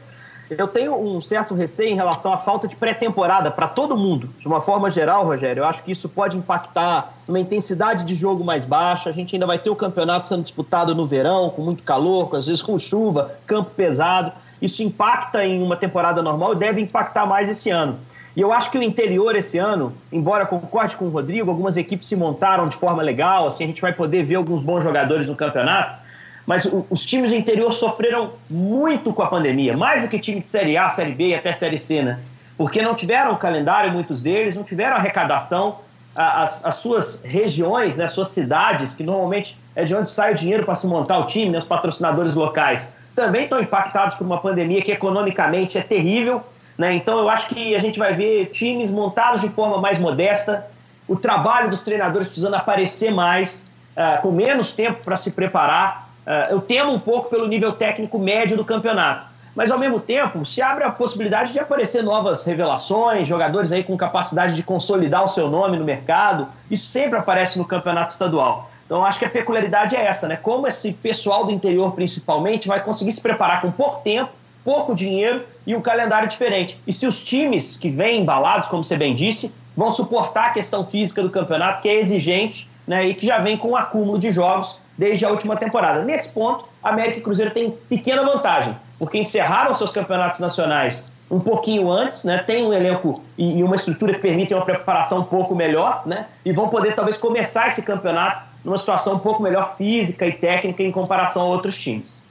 Eu 0.50 0.67
tenho 0.67 0.96
um 0.96 1.20
certo 1.20 1.55
receio 1.55 1.90
em 1.90 1.94
relação 1.94 2.32
à 2.32 2.37
falta 2.37 2.67
de 2.67 2.75
pré-temporada 2.75 3.52
para 3.52 3.69
todo 3.69 3.96
mundo. 3.96 4.28
De 4.37 4.49
uma 4.49 4.61
forma 4.61 4.90
geral, 4.90 5.25
Rogério, 5.25 5.61
eu 5.61 5.64
acho 5.64 5.84
que 5.84 5.93
isso 5.93 6.08
pode 6.08 6.37
impactar 6.37 7.14
uma 7.28 7.38
intensidade 7.38 8.02
de 8.02 8.17
jogo 8.17 8.43
mais 8.43 8.64
baixa. 8.64 9.08
A 9.08 9.12
gente 9.12 9.37
ainda 9.37 9.46
vai 9.46 9.61
ter 9.61 9.70
o 9.70 9.76
campeonato 9.76 10.26
sendo 10.26 10.43
disputado 10.43 10.93
no 10.93 11.06
verão, 11.06 11.50
com 11.50 11.62
muito 11.62 11.84
calor, 11.84 12.34
às 12.34 12.49
vezes 12.49 12.61
com 12.61 12.76
chuva, 12.76 13.37
campo 13.46 13.70
pesado. 13.70 14.32
Isso 14.61 14.82
impacta 14.82 15.44
em 15.44 15.62
uma 15.62 15.76
temporada 15.76 16.20
normal 16.20 16.55
e 16.55 16.56
deve 16.56 16.81
impactar 16.81 17.25
mais 17.25 17.49
esse 17.49 17.70
ano. 17.70 18.00
E 18.37 18.41
eu 18.41 18.53
acho 18.53 18.71
que 18.71 18.79
o 18.79 18.82
interior 18.82 19.35
esse 19.35 19.59
ano, 19.59 19.93
embora 20.12 20.47
concorde 20.47 20.97
com 20.97 21.06
o 21.06 21.11
Rodrigo, 21.11 21.50
algumas 21.50 21.77
equipes 21.77 22.06
se 22.06 22.15
montaram 22.15 22.69
de 22.69 22.77
forma 22.77 23.03
legal, 23.03 23.49
assim 23.49 23.65
a 23.65 23.67
gente 23.67 23.82
vai 23.82 23.93
poder 23.93 24.23
ver 24.23 24.37
alguns 24.37 24.62
bons 24.62 24.85
jogadores 24.85 25.29
no 25.29 25.35
campeonato, 25.35 25.99
mas 26.47 26.65
o, 26.65 26.87
os 26.88 27.05
times 27.05 27.31
do 27.31 27.37
interior 27.37 27.73
sofreram 27.73 28.32
muito 28.49 29.12
com 29.12 29.23
a 29.23 29.27
pandemia, 29.27 29.77
mais 29.77 30.03
do 30.03 30.09
que 30.09 30.19
time 30.19 30.41
de 30.41 30.49
Série 30.49 30.77
A, 30.77 30.88
Série 30.91 31.12
B 31.12 31.29
e 31.29 31.35
até 31.35 31.53
Série 31.53 31.79
C, 31.79 32.03
né? 32.03 32.21
Porque 32.56 32.81
não 32.82 32.94
tiveram 32.94 33.35
calendário, 33.37 33.93
muitos 33.93 34.21
deles, 34.21 34.55
não 34.55 34.62
tiveram 34.62 34.97
arrecadação, 34.97 35.79
as, 36.15 36.65
as 36.65 36.75
suas 36.76 37.21
regiões, 37.25 37.97
né, 37.97 38.06
suas 38.09 38.29
cidades, 38.29 38.94
que 38.94 39.03
normalmente 39.03 39.56
é 39.75 39.85
de 39.85 39.94
onde 39.94 40.11
sai 40.11 40.33
o 40.33 40.35
dinheiro 40.35 40.65
para 40.65 40.75
se 40.75 40.87
montar 40.87 41.19
o 41.19 41.26
time, 41.26 41.50
né, 41.50 41.59
os 41.59 41.65
patrocinadores 41.65 42.35
locais, 42.35 42.87
também 43.15 43.44
estão 43.44 43.61
impactados 43.61 44.17
por 44.17 44.25
uma 44.25 44.38
pandemia 44.38 44.83
que 44.83 44.93
economicamente 44.93 45.79
é 45.79 45.83
terrível 45.83 46.43
né? 46.81 46.94
Então 46.94 47.19
eu 47.19 47.29
acho 47.29 47.47
que 47.49 47.77
a 47.77 47.79
gente 47.79 47.99
vai 47.99 48.15
ver 48.15 48.47
times 48.47 48.91
montados 48.91 49.43
de 49.43 49.50
forma 49.50 49.77
mais 49.79 49.99
modesta, 49.99 50.67
o 51.06 51.15
trabalho 51.15 51.69
dos 51.69 51.81
treinadores 51.81 52.27
precisando 52.27 52.55
aparecer 52.55 53.12
mais, 53.12 53.62
uh, 53.94 54.23
com 54.23 54.32
menos 54.32 54.73
tempo 54.73 55.05
para 55.05 55.15
se 55.15 55.31
preparar. 55.31 56.09
Uh, 56.27 56.53
eu 56.53 56.61
temo 56.62 56.91
um 56.91 56.99
pouco 56.99 57.29
pelo 57.29 57.47
nível 57.47 57.73
técnico 57.73 58.19
médio 58.19 58.56
do 58.56 58.65
campeonato. 58.65 59.27
Mas 59.55 59.71
ao 59.71 59.79
mesmo 59.79 60.00
tempo, 60.00 60.47
se 60.47 60.62
abre 60.62 60.82
a 60.82 60.91
possibilidade 60.91 61.53
de 61.53 61.59
aparecer 61.59 62.03
novas 62.03 62.47
revelações, 62.47 63.29
jogadores 63.29 63.73
aí 63.73 63.85
com 63.85 63.94
capacidade 63.94 64.55
de 64.55 64.62
consolidar 64.62 65.23
o 65.23 65.29
seu 65.29 65.50
nome 65.50 65.76
no 65.76 65.85
mercado. 65.85 66.47
Isso 66.71 66.87
sempre 66.87 67.19
aparece 67.19 67.59
no 67.59 67.65
campeonato 67.67 68.12
estadual. 68.12 68.71
Então 68.87 69.05
acho 69.05 69.19
que 69.19 69.26
a 69.26 69.31
peculiaridade 69.31 69.94
é 69.94 70.06
essa, 70.06 70.26
né? 70.26 70.37
Como 70.37 70.67
esse 70.67 70.94
pessoal 70.94 71.44
do 71.44 71.53
interior 71.53 71.93
principalmente 71.93 72.67
vai 72.67 72.83
conseguir 72.83 73.12
se 73.12 73.21
preparar 73.21 73.61
com 73.61 73.71
pouco 73.71 74.03
tempo 74.03 74.39
pouco 74.65 74.95
dinheiro 74.95 75.45
e 75.67 75.75
um 75.75 75.81
calendário 75.81 76.29
diferente. 76.29 76.79
E 76.87 76.93
se 76.93 77.07
os 77.07 77.23
times 77.23 77.77
que 77.77 77.89
vêm 77.89 78.21
embalados, 78.21 78.69
como 78.69 78.85
você 78.85 78.97
bem 78.97 79.15
disse, 79.15 79.53
vão 79.77 79.91
suportar 79.91 80.47
a 80.47 80.51
questão 80.51 80.85
física 80.85 81.23
do 81.23 81.31
campeonato, 81.31 81.83
que 81.83 81.89
é 81.89 81.95
exigente 81.95 82.69
né, 82.87 83.07
e 83.07 83.15
que 83.15 83.27
já 83.27 83.39
vem 83.39 83.57
com 83.57 83.71
um 83.71 83.77
acúmulo 83.77 84.19
de 84.19 84.31
jogos 84.31 84.79
desde 84.99 85.25
a 85.25 85.31
última 85.31 85.57
temporada. 85.57 86.02
Nesse 86.02 86.29
ponto, 86.29 86.67
América 86.83 87.19
e 87.19 87.23
Cruzeiro 87.23 87.52
têm 87.52 87.71
pequena 87.88 88.25
vantagem, 88.25 88.76
porque 88.99 89.19
encerraram 89.19 89.73
seus 89.73 89.90
campeonatos 89.90 90.40
nacionais 90.40 91.07
um 91.31 91.38
pouquinho 91.38 91.88
antes, 91.88 92.25
né, 92.25 92.38
tem 92.38 92.67
um 92.67 92.73
elenco 92.73 93.23
e, 93.38 93.62
uma 93.62 93.76
estrutura 93.76 94.14
que 94.14 94.19
permitem 94.19 94.57
uma 94.57 94.64
preparação 94.64 95.21
um 95.21 95.25
pouco 95.25 95.55
melhor, 95.55 96.02
né, 96.05 96.26
e 96.45 96.52
vão 96.52 96.69
poder 96.69 96.95
talvez 96.95 97.17
começar 97.17 97.69
esse 97.69 97.81
campeonato 97.83 98.43
numa 98.64 98.76
situação 98.76 99.14
um 99.14 99.19
pouco 99.21 99.43
melhor 99.43 99.76
física 99.76 100.26
e 100.26 100.33
técnica 100.33 100.83
em 100.83 100.90
comparação 100.90 101.43
a 101.43 101.45
outros 101.45 101.79
times. 101.79 102.23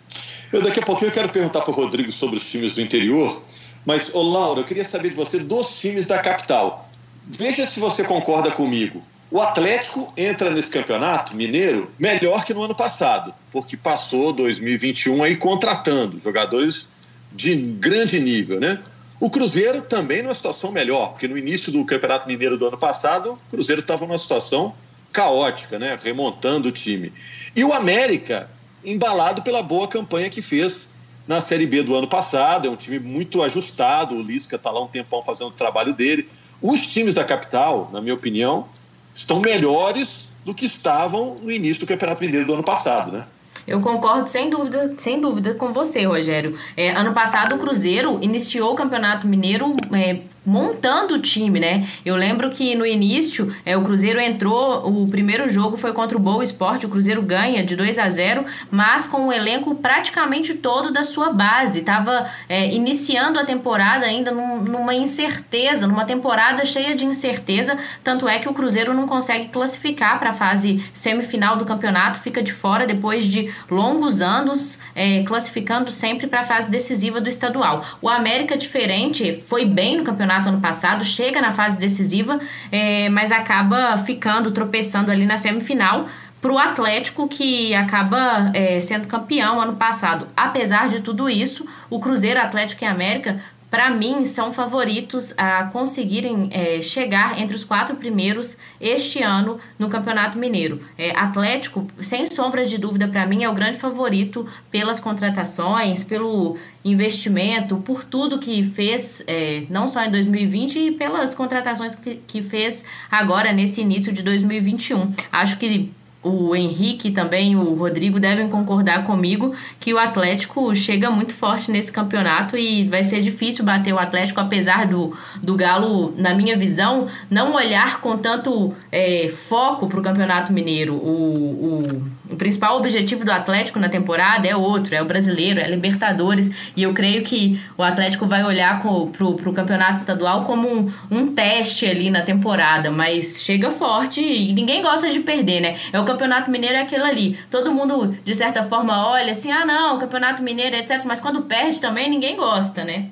Eu 0.52 0.62
daqui 0.62 0.80
a 0.80 0.84
pouquinho 0.84 1.10
eu 1.10 1.14
quero 1.14 1.30
perguntar 1.30 1.62
para 1.62 1.72
o 1.72 1.74
Rodrigo 1.74 2.12
sobre 2.12 2.38
os 2.38 2.50
times 2.50 2.74
do 2.74 2.82
interior, 2.82 3.42
mas, 3.86 4.14
ô 4.14 4.22
Laura, 4.22 4.62
eu 4.62 4.66
queria 4.66 4.84
saber 4.84 5.10
de 5.10 5.16
você 5.16 5.38
dos 5.40 5.80
times 5.80 6.06
da 6.06 6.18
capital. 6.20 6.90
Veja 7.26 7.66
se 7.66 7.80
você 7.80 8.04
concorda 8.04 8.50
comigo. 8.52 9.04
O 9.32 9.40
Atlético 9.40 10.12
entra 10.18 10.50
nesse 10.50 10.72
campeonato 10.72 11.36
mineiro 11.36 11.92
melhor 12.00 12.44
que 12.44 12.54
no 12.54 12.64
ano 12.64 12.74
passado, 12.74 13.32
porque 13.52 13.78
passou 13.78 14.34
2021 14.34 15.24
aí 15.24 15.36
contratando 15.36 16.20
jogadores 16.20 16.88
de 17.32 17.56
grande 17.56 18.20
nível, 18.20 18.60
né? 18.60 18.80
O 19.20 19.30
Cruzeiro 19.30 19.84
também 19.84 20.24
numa 20.24 20.34
situação 20.34 20.72
melhor, 20.72 21.10
porque 21.10 21.28
no 21.28 21.38
início 21.38 21.72
do 21.72 21.86
Campeonato 21.86 22.28
Mineiro 22.28 22.58
do 22.58 22.68
ano 22.68 22.78
passado, 22.78 23.34
o 23.34 23.52
Cruzeiro 23.52 23.82
estava 23.82 24.08
numa 24.08 24.18
situação 24.18 24.74
caótica, 25.12 25.78
né? 25.78 26.00
Remontando 26.02 26.70
o 26.70 26.72
time. 26.72 27.14
E 27.56 27.64
o 27.64 27.74
América 27.74 28.50
embalado 28.84 29.42
pela 29.42 29.62
boa 29.62 29.88
campanha 29.88 30.30
que 30.30 30.42
fez 30.42 30.92
na 31.28 31.42
Série 31.42 31.66
B 31.66 31.84
do 31.84 31.96
ano 31.96 32.08
passado. 32.08 32.68
É 32.68 32.72
um 32.72 32.76
time 32.76 33.00
muito 33.00 33.44
ajustado. 33.44 34.16
O 34.16 34.22
Lisca 34.22 34.56
está 34.56 34.72
lá 34.72 34.84
um 34.84 34.88
tempão 34.88 35.22
fazendo 35.22 35.48
o 35.48 35.52
trabalho 35.52 35.94
dele. 35.94 36.30
Os 36.62 36.92
times 36.92 37.16
da 37.16 37.24
capital, 37.24 37.90
na 37.94 38.02
minha 38.02 38.14
opinião, 38.14 38.68
estão 39.14 39.40
melhores 39.40 40.28
do 40.44 40.54
que 40.54 40.66
estavam 40.66 41.36
no 41.36 41.52
início 41.52 41.86
do 41.86 41.88
Campeonato 41.88 42.22
Mineiro 42.22 42.46
do 42.46 42.54
ano 42.54 42.64
passado, 42.64 43.12
né? 43.12 43.26
Eu 43.68 43.82
concordo 43.82 44.28
sem 44.28 44.50
dúvida, 44.50 44.96
sem 44.98 45.22
dúvida 45.22 45.54
com 45.54 45.72
você, 45.72 46.04
Rogério. 46.04 46.58
É, 46.76 46.90
ano 46.92 47.14
passado 47.14 47.56
o 47.56 47.60
Cruzeiro 47.60 48.18
iniciou 48.22 48.74
o 48.74 48.76
Campeonato 48.76 49.28
Mineiro 49.28 49.76
é, 49.94 50.22
montando 50.50 51.14
o 51.14 51.20
time, 51.20 51.60
né? 51.60 51.88
Eu 52.04 52.16
lembro 52.16 52.50
que 52.50 52.76
no 52.76 52.86
início 52.86 53.56
é, 53.64 53.78
o 53.78 53.84
Cruzeiro 53.84 54.20
entrou, 54.20 54.90
o 54.90 55.08
primeiro 55.08 55.48
jogo 55.48 55.78
foi 55.78 55.94
contra 55.94 56.18
o 56.18 56.20
Boa 56.20 56.44
Esporte, 56.44 56.88
o 56.88 56.90
Cruzeiro 56.90 57.22
ganha 57.22 57.64
de 57.64 57.76
2 57.76 58.00
a 58.00 58.10
0 58.10 58.46
mas 58.72 59.06
com 59.06 59.28
o 59.28 59.32
elenco 59.34 59.76
praticamente 59.76 60.56
todo 60.56 60.92
da 60.92 61.04
sua 61.04 61.32
base. 61.32 61.80
Estava 61.80 62.28
é, 62.48 62.74
iniciando 62.74 63.38
a 63.38 63.46
temporada 63.46 64.08
ainda 64.08 64.32
num, 64.32 64.64
numa 64.64 64.96
incerteza, 64.96 65.88
numa 65.88 66.06
temporada 66.06 66.66
cheia 66.66 66.96
de 66.96 67.06
incerteza, 67.06 67.78
tanto 68.04 68.28
é 68.28 68.40
que 68.40 68.50
o 68.50 68.54
Cruzeiro 68.54 68.94
não 68.94 69.08
consegue 69.08 69.50
classificar 69.50 70.18
para 70.18 70.32
a 70.32 70.34
fase 70.34 70.84
semifinal 70.94 71.58
do 71.58 71.66
campeonato, 71.66 72.20
fica 72.20 72.42
de 72.42 72.52
fora 72.52 72.88
depois 72.88 73.26
de 73.26 73.54
longos 73.70 74.22
anos, 74.22 74.82
é, 74.96 75.24
classificando 75.24 75.92
sempre 75.92 76.26
para 76.26 76.40
a 76.40 76.44
fase 76.44 76.72
decisiva 76.72 77.22
do 77.22 77.30
estadual. 77.30 77.86
O 78.02 78.10
América, 78.10 78.58
diferente, 78.58 79.44
foi 79.48 79.66
bem 79.66 79.98
no 79.98 80.04
campeonato 80.04 80.39
ano 80.48 80.62
passado, 80.62 81.04
chega 81.04 81.42
na 81.42 81.52
fase 81.52 81.78
decisiva, 81.78 82.40
é, 82.72 83.10
mas 83.10 83.32
acaba 83.32 83.98
ficando, 83.98 84.52
tropeçando 84.52 85.12
ali 85.12 85.26
na 85.26 85.38
semifinal 85.38 86.08
para 86.42 86.52
o 86.54 86.58
Atlético, 86.58 87.28
que 87.28 87.74
acaba 87.74 88.52
é, 88.54 88.80
sendo 88.80 89.08
campeão 89.08 89.60
ano 89.60 89.76
passado. 89.76 90.28
Apesar 90.38 90.88
de 90.88 91.02
tudo 91.02 91.30
isso, 91.30 91.66
o 91.90 92.00
Cruzeiro, 92.00 92.40
Atlético 92.40 92.84
e 92.84 92.88
América 92.88 93.42
para 93.70 93.90
mim, 93.92 94.26
são 94.26 94.52
favoritos 94.52 95.34
a 95.38 95.66
conseguirem 95.66 96.50
é, 96.52 96.82
chegar 96.82 97.40
entre 97.40 97.56
os 97.56 97.64
quatro 97.64 97.96
primeiros 97.96 98.58
este 98.82 99.22
ano 99.22 99.60
no 99.78 99.90
Campeonato 99.90 100.38
Mineiro. 100.40 100.82
É, 100.98 101.16
Atlético, 101.16 101.88
sem 102.02 102.26
sombra 102.26 102.66
de 102.66 102.78
dúvida, 102.78 103.08
para 103.08 103.26
mim 103.28 103.44
é 103.44 103.50
o 103.50 103.54
grande 103.54 103.78
favorito 103.78 104.48
pelas 104.72 105.00
contratações, 105.00 106.04
pelo 106.04 106.58
investimento, 106.84 107.78
por 107.78 108.04
tudo 108.04 108.40
que 108.40 108.64
fez, 108.64 109.24
é, 109.28 109.64
não 109.70 109.88
só 109.88 110.04
em 110.04 110.12
2020, 110.12 110.80
e 110.80 110.92
pelas 110.92 111.36
contratações 111.36 111.94
que, 111.96 112.16
que 112.26 112.42
fez 112.42 112.84
agora 113.12 113.54
nesse 113.54 113.82
início 113.82 114.12
de 114.12 114.24
2021. 114.24 115.14
Acho 115.32 115.60
que 115.60 115.92
o 116.22 116.54
Henrique 116.54 117.12
também 117.12 117.56
o 117.56 117.76
Rodrigo 117.76 118.20
devem 118.20 118.50
concordar 118.50 119.06
comigo 119.06 119.56
que 119.80 119.94
o 119.94 119.98
Atlético 119.98 120.76
chega 120.76 121.10
muito 121.10 121.34
forte 121.34 121.72
nesse 121.72 121.92
campeonato 121.92 122.58
e 122.58 122.88
vai 122.88 123.04
ser 123.04 123.22
difícil 123.22 123.64
bater 123.64 123.94
o 123.94 124.00
Atlético, 124.00 124.40
apesar 124.42 124.86
do, 124.88 125.16
do 125.42 125.56
Galo, 125.56 126.14
na 126.18 126.34
minha 126.34 126.58
visão, 126.58 127.08
não 127.30 127.56
olhar 127.56 128.02
com 128.02 128.18
tanto 128.18 128.74
é, 128.92 129.32
foco 129.48 129.88
para 129.88 130.00
o 130.00 130.04
Campeonato 130.04 130.52
Mineiro. 130.52 130.96
O, 130.96 131.84
o 131.86 132.19
o 132.32 132.36
principal 132.36 132.78
objetivo 132.78 133.26
do 133.26 133.32
Atlético 133.32 133.80
na 133.80 133.90
temporada 133.90 134.48
é 134.48 134.56
outro, 134.56 134.94
é 134.94 135.02
o 135.02 135.06
brasileiro, 135.06 135.60
é 135.60 135.66
a 135.66 135.68
Libertadores. 135.68 136.50
E 136.76 136.84
eu 136.84 136.94
creio 136.94 137.24
que 137.24 137.60
o 137.78 137.82
Atlético 137.82 138.28
vai 138.28 138.44
olhar 138.44 138.82
para 138.82 139.26
o 139.26 139.54
campeonato 139.54 140.00
estadual 140.00 140.46
como 140.46 140.68
um, 140.68 140.92
um 141.10 141.34
teste 141.34 141.86
ali 141.88 142.10
na 142.10 142.22
temporada, 142.22 142.92
mas 142.92 143.42
chega 143.42 143.72
forte 143.72 144.22
e 144.22 144.54
ninguém 144.54 144.82
gosta 144.82 145.10
de 145.10 145.20
perder, 145.20 145.60
né? 145.60 145.80
É 145.92 146.00
o 146.00 146.06
campeonato 146.06 146.52
mineiro 146.52 146.76
é 146.76 146.82
aquilo 146.82 147.04
ali. 147.04 147.38
Todo 147.50 147.72
mundo, 147.72 148.16
de 148.24 148.36
certa 148.36 148.64
forma, 148.64 149.10
olha 149.10 149.32
assim, 149.32 149.52
ah 149.52 149.66
não, 149.66 149.98
o 149.98 150.00
campeonato 150.00 150.44
mineiro, 150.44 150.76
etc. 150.76 151.04
Mas 151.06 151.20
quando 151.20 151.42
perde 151.44 151.82
também, 151.82 152.10
ninguém 152.10 152.36
gosta, 152.36 152.84
né? 152.84 153.08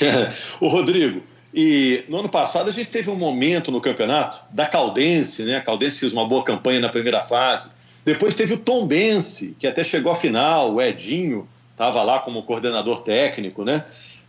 o 0.60 0.68
Rodrigo, 0.68 1.22
e 1.52 2.04
no 2.08 2.20
ano 2.20 2.28
passado 2.28 2.70
a 2.70 2.72
gente 2.72 2.88
teve 2.88 3.10
um 3.10 3.16
momento 3.16 3.70
no 3.72 3.80
campeonato 3.80 4.40
da 4.50 4.66
Caldense, 4.66 5.42
né? 5.42 5.56
A 5.56 5.60
Caldense 5.60 5.98
fez 5.98 6.12
uma 6.12 6.26
boa 6.26 6.44
campanha 6.44 6.78
na 6.78 6.88
primeira 6.88 7.20
fase 7.22 7.81
depois 8.04 8.34
teve 8.34 8.54
o 8.54 8.58
Tom 8.58 8.86
Bense, 8.86 9.56
que 9.58 9.66
até 9.66 9.84
chegou 9.84 10.12
à 10.12 10.16
final, 10.16 10.74
o 10.74 10.82
Edinho 10.82 11.48
estava 11.70 12.02
lá 12.02 12.18
como 12.20 12.42
coordenador 12.42 13.02
técnico, 13.02 13.64
né? 13.64 13.84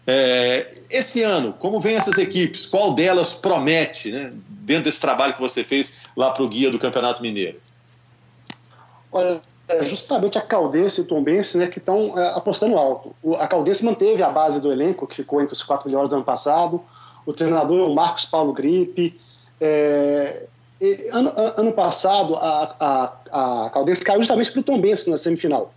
É, 0.05 0.73
esse 0.89 1.23
ano, 1.23 1.53
como 1.53 1.79
vem 1.79 1.95
essas 1.95 2.17
equipes? 2.17 2.65
Qual 2.65 2.93
delas 2.93 3.33
promete, 3.33 4.11
né, 4.11 4.33
dentro 4.49 4.83
desse 4.83 4.99
trabalho 4.99 5.33
que 5.33 5.41
você 5.41 5.63
fez 5.63 6.01
lá 6.15 6.31
para 6.31 6.43
o 6.43 6.47
guia 6.47 6.69
do 6.69 6.77
Campeonato 6.77 7.21
Mineiro? 7.21 7.59
Olha, 9.11 9.41
é 9.67 9.85
justamente 9.85 10.37
a 10.37 10.41
Caldense 10.41 10.99
e 10.99 11.03
o 11.03 11.07
Tombense 11.07 11.57
né, 11.57 11.67
que 11.67 11.79
estão 11.79 12.19
é, 12.19 12.29
apostando 12.35 12.77
alto. 12.77 13.15
O, 13.23 13.35
a 13.35 13.47
Caldense 13.47 13.83
manteve 13.83 14.21
a 14.21 14.29
base 14.29 14.59
do 14.59 14.71
elenco, 14.71 15.07
que 15.07 15.15
ficou 15.15 15.41
entre 15.41 15.53
os 15.53 15.63
quatro 15.63 15.87
melhores 15.87 16.09
do 16.09 16.15
ano 16.15 16.25
passado. 16.25 16.83
O 17.25 17.31
treinador 17.31 17.79
é 17.79 17.83
o 17.83 17.95
Marcos 17.95 18.25
Paulo 18.25 18.51
Gripe. 18.51 19.19
É, 19.61 20.47
ano, 21.11 21.31
ano 21.35 21.71
passado, 21.71 22.35
a, 22.35 22.75
a, 23.31 23.65
a 23.65 23.69
Caldense 23.69 24.03
caiu 24.03 24.19
justamente 24.19 24.51
para 24.51 24.59
o 24.59 24.63
Tombense 24.63 25.09
na 25.09 25.17
semifinal. 25.17 25.73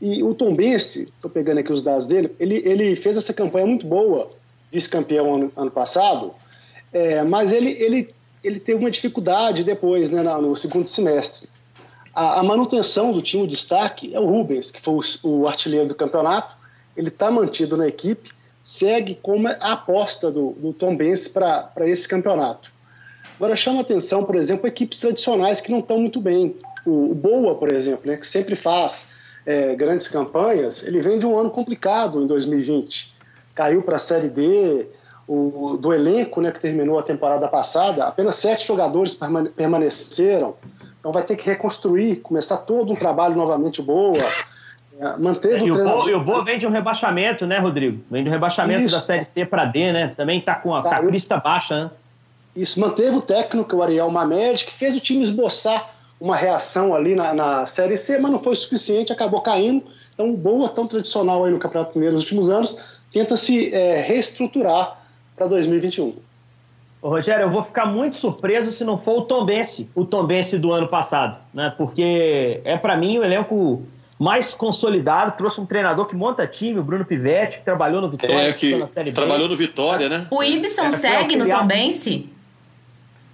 E 0.00 0.22
o 0.22 0.34
Tombense, 0.34 1.12
estou 1.14 1.30
pegando 1.30 1.58
aqui 1.58 1.72
os 1.72 1.82
dados 1.82 2.06
dele, 2.06 2.34
ele, 2.38 2.56
ele 2.64 2.96
fez 2.96 3.16
essa 3.16 3.32
campanha 3.32 3.66
muito 3.66 3.86
boa, 3.86 4.30
vice-campeão 4.70 5.34
ano, 5.34 5.52
ano 5.56 5.70
passado, 5.70 6.32
é, 6.92 7.22
mas 7.22 7.52
ele, 7.52 7.70
ele, 7.70 8.14
ele 8.42 8.60
teve 8.60 8.78
uma 8.78 8.90
dificuldade 8.90 9.64
depois, 9.64 10.10
né, 10.10 10.22
no 10.22 10.56
segundo 10.56 10.86
semestre. 10.86 11.48
A, 12.14 12.40
a 12.40 12.42
manutenção 12.42 13.12
do 13.12 13.20
time, 13.20 13.42
o 13.42 13.46
destaque, 13.46 14.14
é 14.14 14.20
o 14.20 14.26
Rubens, 14.26 14.70
que 14.70 14.80
foi 14.80 14.94
o, 15.22 15.28
o 15.28 15.48
artilheiro 15.48 15.88
do 15.88 15.94
campeonato, 15.94 16.56
ele 16.96 17.08
está 17.08 17.30
mantido 17.30 17.76
na 17.76 17.86
equipe, 17.86 18.30
segue 18.62 19.18
como 19.22 19.48
a 19.48 19.72
aposta 19.72 20.30
do, 20.30 20.52
do 20.52 20.72
Tom 20.72 20.96
Benz 20.96 21.26
para 21.26 21.72
esse 21.80 22.06
campeonato. 22.06 22.70
Agora 23.38 23.54
chama 23.54 23.82
atenção, 23.82 24.24
por 24.24 24.34
exemplo, 24.34 24.66
equipes 24.66 24.98
tradicionais 24.98 25.60
que 25.60 25.70
não 25.70 25.78
estão 25.78 25.98
muito 25.98 26.20
bem. 26.20 26.56
O, 26.84 27.12
o 27.12 27.14
Boa, 27.14 27.54
por 27.54 27.72
exemplo, 27.72 28.10
né, 28.10 28.16
que 28.16 28.26
sempre 28.26 28.56
faz 28.56 29.06
é, 29.46 29.76
grandes 29.76 30.08
campanhas, 30.08 30.82
ele 30.82 31.00
vem 31.00 31.20
de 31.20 31.26
um 31.26 31.38
ano 31.38 31.48
complicado 31.48 32.20
em 32.20 32.26
2020. 32.26 33.14
Caiu 33.54 33.82
para 33.82 33.94
a 33.94 34.00
Série 34.00 34.28
D, 34.28 34.86
o, 35.28 35.78
do 35.80 35.94
elenco 35.94 36.40
né, 36.40 36.50
que 36.50 36.58
terminou 36.58 36.98
a 36.98 37.02
temporada 37.02 37.46
passada, 37.46 38.06
apenas 38.06 38.36
sete 38.36 38.66
jogadores 38.66 39.16
permaneceram. 39.54 40.56
Então 40.98 41.12
vai 41.12 41.22
ter 41.22 41.36
que 41.36 41.46
reconstruir, 41.46 42.16
começar 42.16 42.56
todo 42.58 42.92
um 42.92 42.96
trabalho 42.96 43.36
novamente 43.36 43.80
boa. 43.80 44.18
É, 44.98 45.16
manteve 45.16 45.64
e 45.64 45.70
o, 45.70 45.74
treinador... 45.74 46.08
e 46.08 46.14
o 46.14 46.24
Boa 46.24 46.42
vem 46.42 46.58
de 46.58 46.66
um 46.66 46.70
rebaixamento, 46.70 47.46
né, 47.46 47.58
Rodrigo? 47.58 48.02
Vem 48.10 48.24
de 48.24 48.28
um 48.28 48.32
rebaixamento 48.32 48.86
Isso. 48.86 48.96
da 48.96 49.00
Série 49.00 49.24
C 49.24 49.44
para 49.44 49.64
D, 49.64 49.92
né? 49.92 50.12
Também 50.16 50.40
está 50.40 50.56
com 50.56 50.74
a, 50.74 50.82
tá, 50.82 50.98
crista 50.98 51.36
baixa, 51.36 51.84
né? 51.84 51.90
Isso 52.58 52.80
manteve 52.80 53.16
o 53.16 53.22
técnico, 53.22 53.76
o 53.76 53.82
Ariel 53.82 54.10
Mamed, 54.10 54.64
que 54.64 54.74
fez 54.74 54.96
o 54.96 55.00
time 55.00 55.22
esboçar 55.22 55.94
uma 56.20 56.34
reação 56.34 56.92
ali 56.92 57.14
na, 57.14 57.32
na 57.32 57.66
Série 57.66 57.96
C, 57.96 58.18
mas 58.18 58.32
não 58.32 58.40
foi 58.40 58.56
suficiente, 58.56 59.12
acabou 59.12 59.40
caindo. 59.40 59.84
Então, 60.12 60.34
boa, 60.34 60.68
tão 60.68 60.84
tradicional 60.86 61.44
aí 61.44 61.52
no 61.52 61.60
Campeonato 61.60 61.92
Mineiro 61.94 62.16
nos 62.16 62.24
últimos 62.24 62.50
anos, 62.50 62.76
tenta 63.12 63.36
se 63.36 63.72
é, 63.72 64.00
reestruturar 64.00 65.00
para 65.36 65.46
2021. 65.46 66.16
Ô, 67.00 67.10
Rogério, 67.10 67.44
eu 67.44 67.50
vou 67.50 67.62
ficar 67.62 67.86
muito 67.86 68.16
surpreso 68.16 68.72
se 68.72 68.82
não 68.82 68.98
for 68.98 69.18
o 69.18 69.22
Tombense, 69.22 69.88
o 69.94 70.04
Tombense 70.04 70.58
do 70.58 70.72
ano 70.72 70.88
passado, 70.88 71.38
né? 71.54 71.72
Porque 71.78 72.60
é 72.64 72.76
para 72.76 72.96
mim 72.96 73.18
o 73.18 73.24
elenco 73.24 73.86
mais 74.18 74.52
consolidado, 74.52 75.36
trouxe 75.36 75.60
um 75.60 75.66
treinador 75.66 76.06
que 76.06 76.16
monta 76.16 76.44
time, 76.44 76.80
o 76.80 76.82
Bruno 76.82 77.04
Pivetti, 77.04 77.58
que 77.58 77.64
trabalhou 77.64 78.00
no 78.00 78.10
Vitória, 78.10 78.34
é, 78.34 78.52
que 78.52 78.74
na 78.74 78.88
Série 78.88 79.10
B. 79.10 79.14
Trabalhou 79.14 79.48
no 79.48 79.56
Vitória, 79.56 80.08
né? 80.08 80.26
O 80.28 80.42
Ibson 80.42 80.86
é, 80.86 80.90
segue 80.90 81.36
no 81.36 81.48
Tombense? 81.48 82.28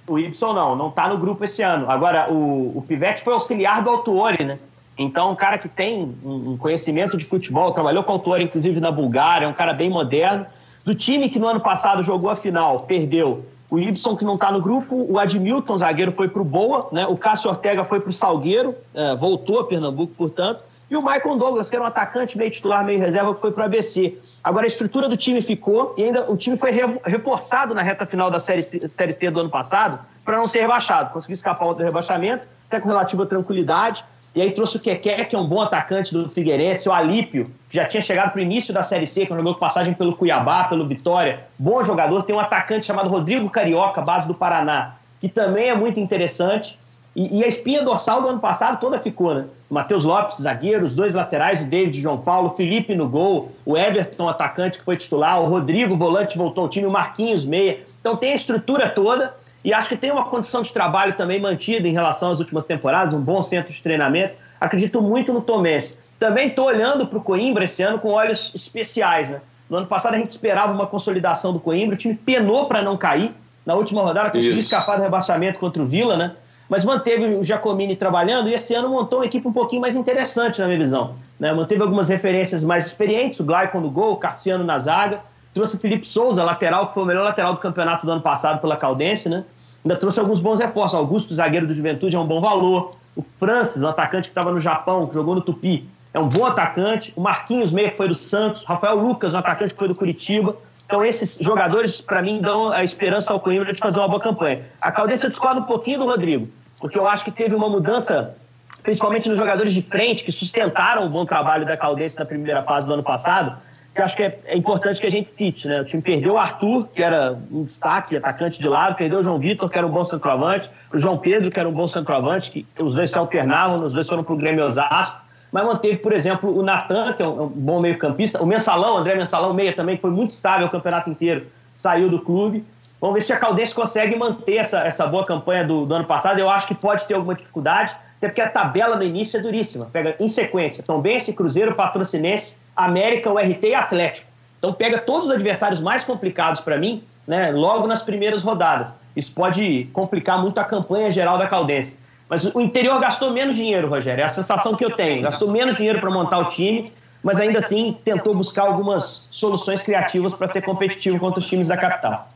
O 0.06 0.18
Y 0.18 0.52
não, 0.52 0.76
não 0.76 0.88
está 0.88 1.08
no 1.08 1.18
grupo 1.18 1.44
esse 1.44 1.62
ano. 1.62 1.90
Agora, 1.90 2.30
o, 2.30 2.78
o 2.78 2.82
Pivete 2.86 3.22
foi 3.22 3.32
auxiliar 3.32 3.82
do 3.82 3.90
Autuori, 3.90 4.44
né? 4.44 4.58
Então, 4.96 5.32
um 5.32 5.34
cara 5.34 5.58
que 5.58 5.68
tem 5.68 6.14
um 6.24 6.56
conhecimento 6.56 7.16
de 7.16 7.24
futebol, 7.24 7.72
trabalhou 7.72 8.04
com 8.04 8.12
o 8.12 8.14
Autuori, 8.14 8.44
inclusive, 8.44 8.80
na 8.80 8.92
Bulgária, 8.92 9.46
é 9.46 9.48
um 9.48 9.54
cara 9.54 9.72
bem 9.72 9.90
moderno. 9.90 10.46
Do 10.84 10.94
time 10.94 11.28
que 11.28 11.38
no 11.38 11.48
ano 11.48 11.60
passado 11.60 12.02
jogou 12.02 12.30
a 12.30 12.36
final, 12.36 12.80
perdeu 12.80 13.44
o 13.70 13.78
Ibson, 13.80 14.16
que 14.16 14.24
não 14.24 14.34
está 14.34 14.52
no 14.52 14.60
grupo, 14.60 15.06
o 15.08 15.18
Admilton, 15.18 15.78
zagueiro, 15.78 16.12
foi 16.12 16.28
para 16.28 16.40
o 16.40 16.44
Boa, 16.44 16.88
né? 16.92 17.06
o 17.06 17.16
Cássio 17.16 17.50
Ortega 17.50 17.84
foi 17.84 17.98
para 17.98 18.10
o 18.10 18.12
Salgueiro, 18.12 18.74
é, 18.94 19.16
voltou 19.16 19.58
a 19.58 19.64
Pernambuco, 19.64 20.12
portanto, 20.16 20.62
e 20.90 20.96
o 20.96 21.02
Michael 21.02 21.36
Douglas, 21.36 21.70
que 21.70 21.76
era 21.76 21.84
um 21.84 21.88
atacante 21.88 22.36
meio 22.36 22.50
titular, 22.50 22.84
meio 22.84 22.98
reserva, 22.98 23.34
que 23.34 23.40
foi 23.40 23.52
para 23.52 23.62
o 23.62 23.64
ABC. 23.66 24.18
Agora, 24.42 24.64
a 24.64 24.66
estrutura 24.66 25.08
do 25.08 25.16
time 25.16 25.40
ficou 25.40 25.94
e 25.96 26.04
ainda 26.04 26.30
o 26.30 26.36
time 26.36 26.56
foi 26.56 26.70
reforçado 27.04 27.74
na 27.74 27.82
reta 27.82 28.04
final 28.04 28.30
da 28.30 28.38
Série 28.38 28.62
C, 28.62 28.86
série 28.86 29.12
C 29.12 29.30
do 29.30 29.40
ano 29.40 29.50
passado 29.50 29.98
para 30.24 30.36
não 30.36 30.46
ser 30.46 30.60
rebaixado. 30.60 31.12
Conseguiu 31.12 31.34
escapar 31.34 31.72
do 31.72 31.82
rebaixamento, 31.82 32.46
até 32.66 32.80
com 32.80 32.88
relativa 32.88 33.26
tranquilidade. 33.26 34.04
E 34.34 34.42
aí 34.42 34.50
trouxe 34.50 34.76
o 34.76 34.80
Keké, 34.80 35.24
que 35.24 35.36
é 35.36 35.38
um 35.38 35.46
bom 35.46 35.60
atacante 35.60 36.12
do 36.12 36.28
Figueirense, 36.28 36.88
o 36.88 36.92
Alípio, 36.92 37.52
que 37.70 37.76
já 37.76 37.84
tinha 37.84 38.00
chegado 38.00 38.32
para 38.32 38.40
o 38.40 38.42
início 38.42 38.74
da 38.74 38.82
Série 38.82 39.06
C, 39.06 39.26
que 39.26 39.32
é 39.32 39.36
jogou 39.36 39.54
passagem 39.54 39.94
pelo 39.94 40.16
Cuiabá, 40.16 40.64
pelo 40.64 40.88
Vitória. 40.88 41.44
Bom 41.56 41.82
jogador. 41.84 42.24
Tem 42.24 42.34
um 42.34 42.40
atacante 42.40 42.84
chamado 42.84 43.08
Rodrigo 43.08 43.48
Carioca, 43.48 44.02
base 44.02 44.26
do 44.26 44.34
Paraná, 44.34 44.96
que 45.20 45.28
também 45.28 45.68
é 45.68 45.74
muito 45.76 46.00
interessante. 46.00 46.76
E, 47.14 47.38
e, 47.38 47.44
a 47.44 47.46
espinha 47.46 47.82
dorsal 47.82 48.20
do 48.20 48.28
ano 48.28 48.40
passado 48.40 48.80
toda 48.80 48.98
ficou, 48.98 49.34
né? 49.34 49.44
Matheus 49.70 50.02
Lopes, 50.02 50.38
zagueiro, 50.38 50.84
os 50.84 50.92
dois 50.92 51.14
laterais, 51.14 51.60
o 51.60 51.64
David 51.64 52.00
João 52.00 52.18
Paulo, 52.18 52.54
Felipe 52.56 52.94
no 52.94 53.08
gol, 53.08 53.52
o 53.64 53.76
Everton, 53.76 54.28
atacante 54.28 54.78
que 54.78 54.84
foi 54.84 54.96
titular, 54.96 55.40
o 55.40 55.46
Rodrigo, 55.46 55.96
volante, 55.96 56.36
voltou 56.36 56.64
ao 56.64 56.68
time, 56.68 56.86
o 56.86 56.90
Marquinhos, 56.90 57.44
meia. 57.44 57.80
Então 58.00 58.16
tem 58.16 58.32
a 58.32 58.34
estrutura 58.34 58.88
toda 58.88 59.34
e 59.64 59.72
acho 59.72 59.88
que 59.88 59.96
tem 59.96 60.10
uma 60.10 60.24
condição 60.24 60.60
de 60.62 60.72
trabalho 60.72 61.16
também 61.16 61.40
mantida 61.40 61.86
em 61.86 61.92
relação 61.92 62.32
às 62.32 62.40
últimas 62.40 62.66
temporadas, 62.66 63.14
um 63.14 63.20
bom 63.20 63.40
centro 63.42 63.72
de 63.72 63.80
treinamento. 63.80 64.34
Acredito 64.60 65.00
muito 65.00 65.32
no 65.32 65.40
Tomense. 65.40 65.96
Também 66.18 66.48
estou 66.48 66.66
olhando 66.66 67.06
para 67.06 67.18
o 67.18 67.22
Coimbra 67.22 67.64
esse 67.64 67.82
ano 67.82 67.98
com 67.98 68.10
olhos 68.10 68.50
especiais, 68.54 69.30
né? 69.30 69.40
No 69.70 69.78
ano 69.78 69.86
passado 69.86 70.14
a 70.14 70.18
gente 70.18 70.30
esperava 70.30 70.72
uma 70.72 70.86
consolidação 70.86 71.52
do 71.52 71.60
Coimbra, 71.60 71.94
o 71.94 71.98
time 71.98 72.14
penou 72.14 72.66
para 72.66 72.82
não 72.82 72.96
cair. 72.96 73.32
Na 73.64 73.74
última 73.74 74.02
rodada 74.02 74.30
conseguiu 74.30 74.58
escapar 74.58 74.96
do 74.96 75.02
rebaixamento 75.02 75.58
contra 75.58 75.82
o 75.82 75.86
Vila, 75.86 76.16
né? 76.16 76.32
Mas 76.68 76.84
manteve 76.84 77.34
o 77.36 77.42
Giacomini 77.42 77.94
trabalhando 77.94 78.48
e 78.48 78.54
esse 78.54 78.74
ano 78.74 78.88
montou 78.88 79.18
uma 79.18 79.26
equipe 79.26 79.46
um 79.46 79.52
pouquinho 79.52 79.82
mais 79.82 79.94
interessante, 79.94 80.60
na 80.60 80.66
minha 80.66 80.78
visão. 80.78 81.14
Né? 81.38 81.52
Manteve 81.52 81.82
algumas 81.82 82.08
referências 82.08 82.64
mais 82.64 82.86
experientes, 82.86 83.40
o 83.40 83.44
Glaicon 83.44 83.80
no 83.80 83.90
gol, 83.90 84.14
o 84.14 84.16
Cassiano 84.16 84.64
na 84.64 84.78
zaga. 84.78 85.20
Trouxe 85.52 85.76
o 85.76 85.78
Felipe 85.78 86.06
Souza, 86.06 86.42
lateral, 86.42 86.88
que 86.88 86.94
foi 86.94 87.02
o 87.02 87.06
melhor 87.06 87.22
lateral 87.22 87.54
do 87.54 87.60
campeonato 87.60 88.04
do 88.06 88.12
ano 88.12 88.22
passado 88.22 88.60
pela 88.60 88.76
Caldense, 88.76 89.28
né? 89.28 89.44
Ainda 89.84 89.96
trouxe 89.96 90.18
alguns 90.18 90.40
bons 90.40 90.58
reforços. 90.58 90.98
Augusto, 90.98 91.34
zagueiro 91.34 91.66
do 91.66 91.74
Juventude, 91.74 92.16
é 92.16 92.18
um 92.18 92.26
bom 92.26 92.40
valor. 92.40 92.96
O 93.14 93.22
Francis, 93.22 93.82
um 93.82 93.88
atacante 93.88 94.28
que 94.28 94.32
estava 94.32 94.50
no 94.50 94.58
Japão, 94.58 95.06
que 95.06 95.14
jogou 95.14 95.34
no 95.34 95.42
Tupi, 95.42 95.86
é 96.12 96.18
um 96.18 96.28
bom 96.28 96.46
atacante. 96.46 97.12
O 97.14 97.20
Marquinhos, 97.20 97.70
meio 97.70 97.90
que 97.90 97.96
foi 97.96 98.08
do 98.08 98.14
Santos. 98.14 98.64
Rafael 98.64 98.96
Lucas, 98.96 99.34
um 99.34 99.38
atacante 99.38 99.74
que 99.74 99.78
foi 99.78 99.86
do 99.86 99.94
Curitiba. 99.94 100.56
Então, 100.86 101.04
esses 101.04 101.38
jogadores, 101.40 102.00
para 102.00 102.20
mim, 102.20 102.40
dão 102.40 102.70
a 102.70 102.84
esperança 102.84 103.32
ao 103.32 103.40
Coimbra 103.40 103.72
de 103.72 103.78
fazer 103.78 103.98
uma 103.98 104.08
boa 104.08 104.20
campanha. 104.20 104.62
A 104.80 104.92
Caldense 104.92 105.24
eu 105.24 105.30
discordo 105.30 105.60
um 105.60 105.64
pouquinho 105.64 106.00
do 106.00 106.04
Rodrigo, 106.04 106.48
porque 106.78 106.98
eu 106.98 107.08
acho 107.08 107.24
que 107.24 107.30
teve 107.30 107.54
uma 107.54 107.68
mudança, 107.68 108.36
principalmente 108.82 109.28
nos 109.28 109.38
jogadores 109.38 109.72
de 109.72 109.80
frente, 109.80 110.22
que 110.22 110.30
sustentaram 110.30 111.06
o 111.06 111.08
bom 111.08 111.24
trabalho 111.24 111.64
da 111.64 111.76
Caldense 111.76 112.18
na 112.18 112.24
primeira 112.24 112.62
fase 112.62 112.86
do 112.86 112.92
ano 112.92 113.02
passado, 113.02 113.56
que 113.94 114.02
acho 114.02 114.16
que 114.16 114.24
é, 114.24 114.38
é, 114.44 114.56
importante 114.56 115.00
que 115.00 115.06
a 115.06 115.10
gente 115.10 115.30
cite. 115.30 115.68
Né? 115.68 115.80
O 115.80 115.84
time 115.84 116.02
perdeu 116.02 116.34
o 116.34 116.38
Arthur, 116.38 116.88
que 116.88 117.02
era 117.02 117.38
um 117.50 117.62
destaque, 117.62 118.16
atacante 118.16 118.60
de 118.60 118.68
lado, 118.68 118.96
perdeu 118.96 119.20
o 119.20 119.22
João 119.22 119.38
Vitor, 119.38 119.70
que 119.70 119.78
era 119.78 119.86
um 119.86 119.90
bom 119.90 120.04
centroavante, 120.04 120.68
o 120.92 120.98
João 120.98 121.16
Pedro, 121.16 121.50
que 121.50 121.58
era 121.58 121.68
um 121.68 121.72
bom 121.72 121.88
centroavante, 121.88 122.50
que 122.50 122.66
os 122.82 122.94
dois 122.94 123.10
se 123.10 123.16
alternavam, 123.16 123.82
os 123.82 123.92
dois 123.92 124.08
foram 124.08 124.24
para 124.24 124.34
o 124.34 124.36
Grêmio 124.36 124.64
Osasco 124.64 125.23
mas 125.54 125.64
manteve, 125.64 125.98
por 125.98 126.12
exemplo, 126.12 126.52
o 126.52 126.64
Natan, 126.64 127.12
que 127.12 127.22
é 127.22 127.28
um, 127.28 127.46
bom 127.46 127.78
meio-campista, 127.78 128.42
o 128.42 128.46
Mensalão, 128.46 128.96
André 128.96 129.14
Mensalão, 129.14 129.54
meia 129.54 129.72
também, 129.72 129.94
que 129.94 130.02
foi 130.02 130.10
muito 130.10 130.30
estável 130.30 130.66
o 130.66 130.70
campeonato 130.70 131.08
inteiro, 131.08 131.46
saiu 131.76 132.10
do 132.10 132.18
clube. 132.18 132.64
Vamos 133.00 133.14
ver 133.14 133.20
se 133.20 133.32
a 133.32 133.36
Caldense 133.36 133.72
consegue 133.72 134.16
manter 134.16 134.56
essa, 134.56 134.80
essa 134.80 135.06
boa 135.06 135.24
campanha 135.24 135.64
do, 135.64 135.86
do 135.86 135.94
ano 135.94 136.06
passado. 136.06 136.40
Eu 136.40 136.50
acho 136.50 136.66
que 136.66 136.74
pode 136.74 137.06
ter 137.06 137.14
alguma 137.14 137.36
dificuldade, 137.36 137.94
até 138.16 138.26
porque 138.26 138.40
a 138.40 138.48
tabela 138.48 138.96
no 138.96 139.04
início 139.04 139.38
é 139.38 139.40
duríssima. 139.40 139.86
Pega 139.92 140.16
em 140.18 140.26
sequência 140.26 140.82
Tombense, 140.82 141.32
Cruzeiro, 141.32 141.72
Patrocinense, 141.76 142.56
América, 142.74 143.32
URT 143.32 143.64
e 143.64 143.74
Atlético. 143.76 144.26
Então 144.58 144.72
pega 144.72 144.98
todos 144.98 145.26
os 145.26 145.30
adversários 145.30 145.80
mais 145.80 146.02
complicados 146.02 146.60
para 146.62 146.76
mim, 146.76 147.04
né, 147.28 147.52
logo 147.52 147.86
nas 147.86 148.02
primeiras 148.02 148.42
rodadas. 148.42 148.92
Isso 149.14 149.32
pode 149.32 149.88
complicar 149.92 150.42
muito 150.42 150.58
a 150.58 150.64
campanha 150.64 151.12
geral 151.12 151.38
da 151.38 151.46
Caldense. 151.46 151.96
Mas 152.28 152.44
o 152.46 152.60
interior 152.60 152.98
gastou 153.00 153.30
menos 153.30 153.56
dinheiro, 153.56 153.88
Rogério. 153.88 154.22
É 154.22 154.24
a 154.24 154.28
sensação 154.28 154.74
que 154.74 154.84
eu 154.84 154.90
tenho. 154.90 155.22
Gastou 155.22 155.50
menos 155.50 155.76
dinheiro 155.76 156.00
para 156.00 156.10
montar 156.10 156.38
o 156.38 156.46
time, 156.46 156.92
mas 157.22 157.38
ainda 157.38 157.58
assim 157.58 157.96
tentou 158.04 158.34
buscar 158.34 158.62
algumas 158.62 159.26
soluções 159.30 159.82
criativas 159.82 160.32
para 160.34 160.48
ser 160.48 160.62
competitivo 160.62 161.18
contra 161.18 161.40
os 161.40 161.46
times 161.46 161.68
da 161.68 161.76
capital. 161.76 162.28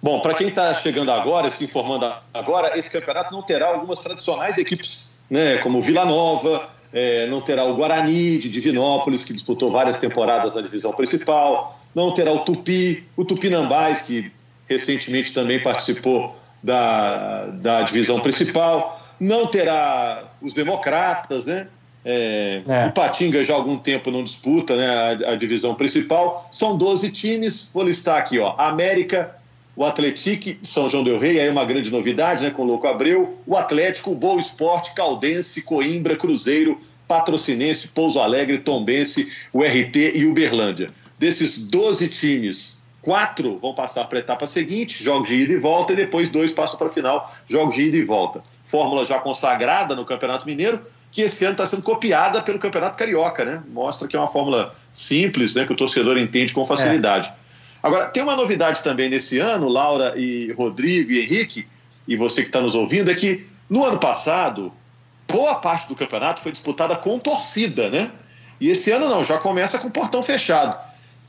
Bom, 0.00 0.20
para 0.20 0.34
quem 0.34 0.48
está 0.48 0.72
chegando 0.74 1.10
agora, 1.10 1.50
se 1.50 1.64
informando 1.64 2.12
agora, 2.32 2.78
esse 2.78 2.88
campeonato 2.88 3.32
não 3.32 3.42
terá 3.42 3.68
algumas 3.68 4.00
tradicionais 4.00 4.56
equipes, 4.56 5.18
né, 5.28 5.58
como 5.58 5.82
Vila 5.82 6.04
Nova, 6.04 6.68
é, 6.92 7.26
não 7.26 7.40
terá 7.40 7.64
o 7.64 7.74
Guarani 7.74 8.38
de 8.38 8.48
Divinópolis, 8.48 9.24
que 9.24 9.32
disputou 9.32 9.72
várias 9.72 9.98
temporadas 9.98 10.54
na 10.54 10.60
divisão 10.60 10.92
principal, 10.92 11.80
não 11.92 12.12
terá 12.12 12.32
o 12.32 12.38
Tupi, 12.40 13.04
o 13.16 13.24
Tupinambás, 13.24 14.02
que 14.02 14.30
recentemente 14.68 15.32
também 15.34 15.60
participou 15.60 16.36
da, 16.62 17.46
da 17.46 17.82
divisão 17.82 18.20
principal. 18.20 19.00
Não 19.18 19.46
terá 19.46 20.24
os 20.40 20.54
democratas, 20.54 21.46
né? 21.46 21.68
É, 22.04 22.62
é. 22.66 22.86
O 22.86 22.92
Patinga 22.92 23.44
já 23.44 23.54
há 23.54 23.56
algum 23.56 23.76
tempo 23.76 24.10
não 24.10 24.22
disputa 24.22 24.76
né, 24.76 24.86
a, 25.26 25.32
a, 25.32 25.36
divisão 25.36 25.74
principal. 25.74 26.48
São 26.52 26.76
12 26.76 27.10
times, 27.10 27.70
vou 27.74 27.84
listar 27.84 28.16
aqui, 28.18 28.38
ó. 28.38 28.54
América, 28.56 29.34
o 29.74 29.84
Atlético, 29.84 30.56
São 30.62 30.88
João 30.88 31.04
del 31.04 31.18
Rei, 31.18 31.40
aí 31.40 31.48
uma 31.50 31.64
grande 31.64 31.90
novidade, 31.90 32.44
né? 32.44 32.50
Com 32.50 32.62
o 32.62 32.66
Louco 32.66 32.86
Abreu, 32.86 33.38
o 33.46 33.56
Atlético, 33.56 34.12
o 34.12 34.14
Boa 34.14 34.40
Esporte, 34.40 34.94
Caldense, 34.94 35.62
Coimbra, 35.62 36.16
Cruzeiro, 36.16 36.80
Patrocinense, 37.06 37.88
Pouso 37.88 38.20
Alegre, 38.20 38.58
Tombense, 38.58 39.30
o 39.52 39.62
RT 39.62 40.12
e 40.14 40.24
Uberlândia. 40.24 40.90
Desses 41.18 41.58
12 41.58 42.08
times, 42.08 42.80
Quatro 43.00 43.58
vão 43.60 43.74
passar 43.74 44.04
para 44.04 44.18
a 44.18 44.20
etapa 44.20 44.44
seguinte, 44.44 45.02
jogos 45.02 45.28
de 45.28 45.36
ida 45.36 45.52
e 45.52 45.56
volta, 45.56 45.92
e 45.92 45.96
depois 45.96 46.30
dois 46.30 46.52
passam 46.52 46.76
para 46.76 46.88
a 46.88 46.90
final, 46.90 47.32
jogos 47.48 47.76
de 47.76 47.82
ida 47.82 47.96
e 47.96 48.02
volta. 48.02 48.42
Fórmula 48.64 49.04
já 49.04 49.18
consagrada 49.18 49.94
no 49.94 50.04
Campeonato 50.04 50.46
Mineiro, 50.46 50.80
que 51.10 51.22
esse 51.22 51.44
ano 51.44 51.52
está 51.52 51.64
sendo 51.64 51.82
copiada 51.82 52.42
pelo 52.42 52.58
Campeonato 52.58 52.98
Carioca, 52.98 53.44
né? 53.44 53.62
Mostra 53.68 54.06
que 54.06 54.16
é 54.16 54.18
uma 54.18 54.28
fórmula 54.28 54.74
simples, 54.92 55.54
né? 55.54 55.64
Que 55.64 55.72
o 55.72 55.76
torcedor 55.76 56.18
entende 56.18 56.52
com 56.52 56.64
facilidade. 56.64 57.28
É. 57.28 57.32
Agora, 57.82 58.06
tem 58.06 58.22
uma 58.22 58.36
novidade 58.36 58.82
também 58.82 59.08
nesse 59.08 59.38
ano, 59.38 59.68
Laura 59.68 60.14
e 60.16 60.52
Rodrigo 60.52 61.12
e 61.12 61.20
Henrique, 61.20 61.66
e 62.06 62.16
você 62.16 62.42
que 62.42 62.48
está 62.48 62.60
nos 62.60 62.74
ouvindo, 62.74 63.10
é 63.10 63.14
que 63.14 63.46
no 63.70 63.84
ano 63.84 63.98
passado, 63.98 64.72
boa 65.26 65.54
parte 65.56 65.86
do 65.88 65.94
campeonato 65.94 66.40
foi 66.40 66.50
disputada 66.50 66.96
com 66.96 67.18
torcida, 67.18 67.88
né? 67.88 68.10
E 68.60 68.68
esse 68.70 68.90
ano 68.90 69.08
não, 69.08 69.22
já 69.22 69.38
começa 69.38 69.78
com 69.78 69.88
portão 69.88 70.22
fechado. 70.22 70.76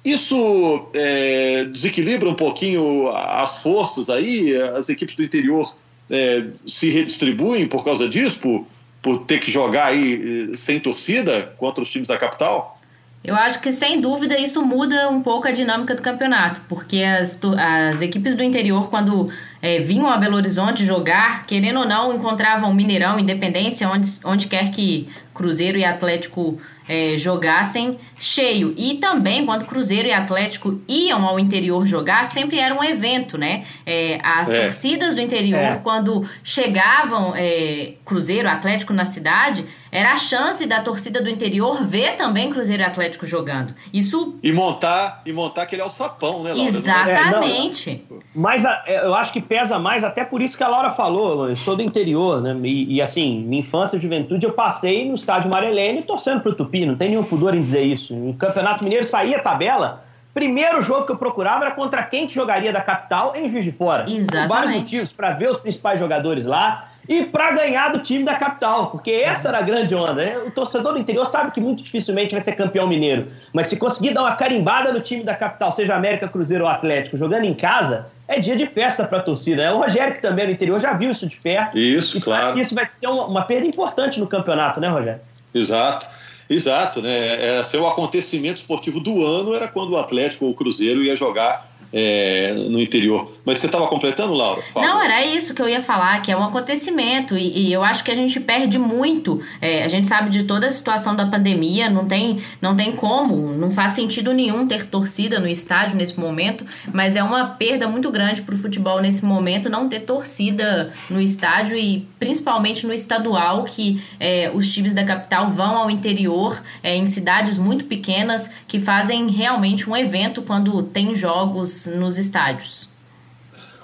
Isso 0.04 0.90
é, 0.94 1.66
desequilibra 1.66 2.30
um 2.30 2.34
pouquinho 2.34 3.10
as 3.10 3.62
forças 3.62 4.10
aí, 4.10 4.56
as 4.56 4.88
equipes 4.88 5.16
do 5.16 5.24
interior 5.24 5.76
é, 6.10 6.46
se 6.66 6.90
redistribuem 6.90 7.68
por 7.68 7.84
causa 7.84 8.08
disso, 8.08 8.40
por, 8.40 8.66
por 9.02 9.20
ter 9.26 9.40
que 9.40 9.52
jogar 9.52 9.88
aí 9.88 10.52
eh, 10.52 10.56
sem 10.56 10.80
torcida 10.80 11.54
contra 11.58 11.82
os 11.82 11.90
times 11.90 12.08
da 12.08 12.18
capital? 12.18 12.80
Eu 13.22 13.36
acho 13.36 13.62
que, 13.62 13.74
sem 13.74 14.00
dúvida, 14.00 14.40
isso 14.40 14.66
muda 14.66 15.10
um 15.10 15.22
pouco 15.22 15.46
a 15.46 15.52
dinâmica 15.52 15.94
do 15.94 16.02
campeonato, 16.02 16.62
porque 16.70 17.04
as, 17.04 17.38
as 17.58 18.02
equipes 18.02 18.34
do 18.36 18.42
interior, 18.42 18.90
quando 18.90 19.30
é, 19.62 19.80
vinham 19.80 20.10
a 20.10 20.18
Belo 20.18 20.38
Horizonte 20.38 20.86
jogar, 20.86 21.46
querendo 21.46 21.80
ou 21.80 21.86
não, 21.86 22.16
encontravam 22.16 22.74
Mineirão, 22.74 23.20
Independência, 23.20 23.90
onde, 23.90 24.10
onde 24.24 24.48
quer 24.48 24.72
que 24.72 25.10
Cruzeiro 25.34 25.78
e 25.78 25.84
Atlético 25.84 26.60
é, 26.90 27.20
jogassem 27.20 28.00
cheio. 28.20 28.74
E 28.76 28.96
também, 28.96 29.46
quando 29.46 29.66
Cruzeiro 29.66 30.08
e 30.08 30.12
Atlético 30.12 30.82
iam 30.88 31.24
ao 31.24 31.40
interior 31.40 31.86
jogar, 31.86 32.26
sempre 32.26 32.58
era 32.58 32.74
um 32.74 32.84
evento, 32.84 33.38
né? 33.38 33.64
É, 33.86 34.20
as 34.24 34.50
é. 34.50 34.64
torcidas 34.64 35.14
do 35.14 35.22
interior, 35.22 35.60
é. 35.60 35.80
quando 35.84 36.28
chegavam 36.44 37.36
é, 37.36 37.94
Cruzeiro, 38.04 38.50
Atlético 38.50 38.92
na 38.92 39.06
cidade, 39.06 39.64
era 39.92 40.14
a 40.14 40.18
chance 40.18 40.66
da 40.66 40.82
torcida 40.82 41.22
do 41.22 41.30
interior 41.30 41.86
ver 41.86 42.18
também 42.18 42.50
Cruzeiro 42.50 42.82
e 42.82 42.86
Atlético 42.86 43.28
jogando. 43.28 43.74
Isso 43.94 44.36
e 44.42 44.52
montar 44.52 45.22
e 45.26 45.32
montar 45.32 45.64
aquele 45.64 45.84
alçapão, 45.84 46.42
né, 46.42 46.54
Laura? 46.54 46.70
Exatamente. 46.70 47.90
É, 47.90 48.14
não, 48.14 48.20
mas 48.34 48.64
eu 48.88 49.14
acho 49.14 49.32
que 49.32 49.42
pesa 49.42 49.78
mais 49.78 50.04
até 50.04 50.24
por 50.24 50.42
isso 50.42 50.58
que 50.58 50.64
a 50.64 50.68
Laura 50.68 50.92
falou. 50.92 51.50
Eu 51.50 51.56
sou 51.56 51.76
do 51.76 51.84
interior, 51.84 52.42
né? 52.42 52.58
E, 52.64 52.96
e 52.96 53.02
assim, 53.02 53.44
minha 53.44 53.62
infância 53.62 53.98
e 53.98 54.00
juventude 54.00 54.46
eu 54.46 54.54
passei 54.54 55.08
no 55.08 55.16
estádio 55.16 55.50
Marelene 55.50 56.02
torcendo 56.04 56.42
pro 56.42 56.56
Tupi 56.56 56.79
não 56.86 56.96
tem 56.96 57.10
nenhum 57.10 57.24
pudor 57.24 57.56
em 57.56 57.62
dizer 57.62 57.82
isso. 57.82 58.16
No 58.16 58.34
Campeonato 58.34 58.84
Mineiro 58.84 59.06
saía 59.06 59.38
a 59.38 59.42
tabela, 59.42 60.04
primeiro 60.34 60.82
jogo 60.82 61.06
que 61.06 61.12
eu 61.12 61.18
procurava 61.18 61.66
era 61.66 61.74
contra 61.74 62.04
quem 62.04 62.28
que 62.28 62.34
jogaria 62.34 62.72
da 62.72 62.82
capital 62.82 63.34
em 63.36 63.48
Juiz 63.48 63.64
de 63.64 63.72
Fora. 63.72 64.06
Exatamente. 64.10 64.48
Por 64.48 64.48
vários 64.48 64.76
motivos, 64.76 65.12
para 65.12 65.32
ver 65.32 65.50
os 65.50 65.58
principais 65.58 66.00
jogadores 66.00 66.46
lá 66.46 66.90
e 67.10 67.26
para 67.26 67.52
ganhar 67.52 67.90
do 67.92 68.00
time 68.00 68.24
da 68.24 68.36
capital, 68.36 68.92
porque 68.92 69.10
essa 69.10 69.48
era 69.48 69.58
a 69.58 69.62
grande 69.62 69.96
onda. 69.96 70.14
Né? 70.14 70.38
O 70.38 70.52
torcedor 70.52 70.94
do 70.94 71.00
interior 71.00 71.26
sabe 71.26 71.50
que 71.50 71.60
muito 71.60 71.82
dificilmente 71.82 72.36
vai 72.36 72.44
ser 72.44 72.52
campeão 72.52 72.88
mineiro, 72.88 73.30
mas 73.52 73.66
se 73.66 73.78
conseguir 73.78 74.14
dar 74.14 74.22
uma 74.22 74.36
carimbada 74.36 74.94
no 74.94 75.00
time 75.00 75.24
da 75.24 75.34
capital, 75.34 75.72
seja 75.72 75.96
América, 75.96 76.28
Cruzeiro 76.28 76.66
ou 76.66 76.70
Atlético, 76.70 77.18
jogando 77.18 77.46
em 77.46 77.54
casa, 77.56 78.06
é 78.28 78.40
dia 78.40 78.56
de 78.56 78.68
festa 78.68 79.06
para 79.06 79.18
a 79.18 79.22
torcida. 79.24 79.64
Né? 79.64 79.72
O 79.72 79.80
Rogério, 79.80 80.14
que 80.14 80.22
também 80.22 80.44
é 80.44 80.48
no 80.50 80.54
interior, 80.54 80.80
já 80.80 80.94
viu 80.94 81.10
isso 81.10 81.26
de 81.26 81.38
perto. 81.38 81.80
Isso, 81.80 82.22
claro. 82.22 82.60
isso 82.60 82.76
vai 82.76 82.86
ser 82.86 83.08
uma, 83.08 83.26
uma 83.26 83.42
perda 83.42 83.66
importante 83.66 84.20
no 84.20 84.28
campeonato, 84.28 84.80
né, 84.80 84.88
Rogério? 84.88 85.20
Exato. 85.52 86.08
Exato, 86.50 87.02
né? 87.02 87.64
Ser 87.64 87.78
o 87.78 87.88
acontecimento 87.88 88.58
esportivo 88.58 89.00
do 89.00 89.24
ano 89.24 89.54
era 89.54 89.68
quando 89.68 89.92
o 89.92 89.98
Atlético 89.98 90.46
ou 90.46 90.52
o 90.52 90.56
Cruzeiro 90.56 91.04
ia 91.04 91.16
jogar 91.16 91.69
é, 91.92 92.54
no 92.54 92.80
interior. 92.80 93.32
Mas 93.46 93.60
você 93.60 93.66
estava 93.66 93.88
completando, 93.88 94.34
Laura? 94.34 94.62
Fala. 94.62 94.86
Não, 94.86 95.02
era 95.02 95.26
isso 95.26 95.54
que 95.54 95.62
eu 95.62 95.68
ia 95.68 95.82
falar, 95.82 96.22
que 96.22 96.32
é 96.32 96.38
um 96.38 96.44
acontecimento 96.44 97.36
e, 97.36 97.68
e 97.68 97.74
eu 97.74 97.84
acho 97.84 98.04
que 98.04 98.12
a 98.12 98.16
gente 98.16 98.40
perde 98.40 98.78
muito. 98.78 99.42
É, 99.60 99.84
a 99.84 99.88
gente 99.88 100.08
sabe 100.08 100.30
de 100.30 100.44
toda 100.44 100.68
a 100.68 100.70
situação 100.70 101.16
da 101.16 101.26
pandemia, 101.26 101.90
não 101.90 102.06
tem, 102.06 102.42
não 102.62 102.76
tem 102.76 102.96
como, 102.96 103.52
não 103.54 103.72
faz 103.72 103.94
sentido 103.94 104.34
nenhum 104.34 104.68
ter 104.68 104.86
torcida 104.86 105.40
no 105.40 105.48
estádio 105.48 105.98
nesse 105.98 106.20
momento, 106.20 106.66
mas 106.94 107.16
é 107.16 107.24
uma 107.24 107.46
perda 107.46 107.88
muito 107.88 108.12
grande 108.12 108.42
para 108.42 108.54
o 108.54 108.58
futebol 108.58 109.02
nesse 109.02 109.26
momento 109.26 109.70
não 109.70 109.90
ter 109.90 110.02
torcida 110.02 110.94
no 111.10 111.20
estádio 111.20 111.78
e 111.78 112.08
principalmente 112.20 112.86
no 112.86 112.94
estadual, 112.94 113.64
que 113.64 114.02
é, 114.20 114.52
os 114.54 114.72
times 114.72 114.94
da 114.94 115.04
capital 115.04 115.50
vão 115.50 115.78
ao 115.78 115.90
interior, 115.90 116.62
é, 116.84 116.96
em 116.96 117.06
cidades 117.06 117.58
muito 117.58 117.86
pequenas, 117.86 118.50
que 118.68 118.80
fazem 118.80 119.28
realmente 119.30 119.90
um 119.90 119.96
evento 119.96 120.42
quando 120.42 120.84
tem 120.84 121.16
jogos 121.16 121.79
nos 121.88 122.18
estádios. 122.18 122.90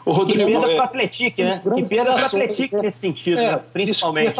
O 0.05 0.11
Rodrigo, 0.11 0.45
que 0.45 0.51
perda 0.51 0.71
é... 0.71 0.75
para 0.75 0.83
o 0.83 0.85
Atlético, 0.85 1.41
né? 1.41 1.51
Que 1.51 1.89
perda 1.89 2.13
para 2.13 2.23
o 2.23 2.25
Atlético 2.25 2.81
nesse 2.81 2.97
sentido, 2.99 3.39
é, 3.39 3.51
né? 3.53 3.61
principalmente. 3.73 4.35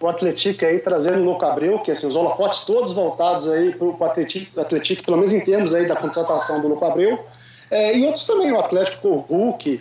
o 0.00 0.06
Atlético 0.08 0.64
aí 0.64 0.78
trazendo 0.78 1.18
o 1.20 1.24
Louco 1.24 1.44
Abreu, 1.44 1.80
que 1.80 1.90
assim, 1.90 2.06
os 2.06 2.14
holofotes 2.14 2.60
todos 2.60 2.92
voltados 2.92 3.48
aí 3.48 3.72
para 3.74 3.86
o 3.86 4.04
Atlético, 4.04 4.60
Atlético, 4.60 5.04
pelo 5.04 5.16
menos 5.16 5.32
em 5.32 5.40
termos 5.40 5.74
aí 5.74 5.88
da 5.88 5.96
contratação 5.96 6.60
do 6.60 6.68
Louco 6.68 6.84
Abreu. 6.84 7.18
É, 7.68 7.96
e 7.96 8.04
outros 8.04 8.24
também, 8.24 8.52
o 8.52 8.60
Atlético 8.60 9.02
com 9.02 9.08
o 9.08 9.18
Hulk, 9.18 9.80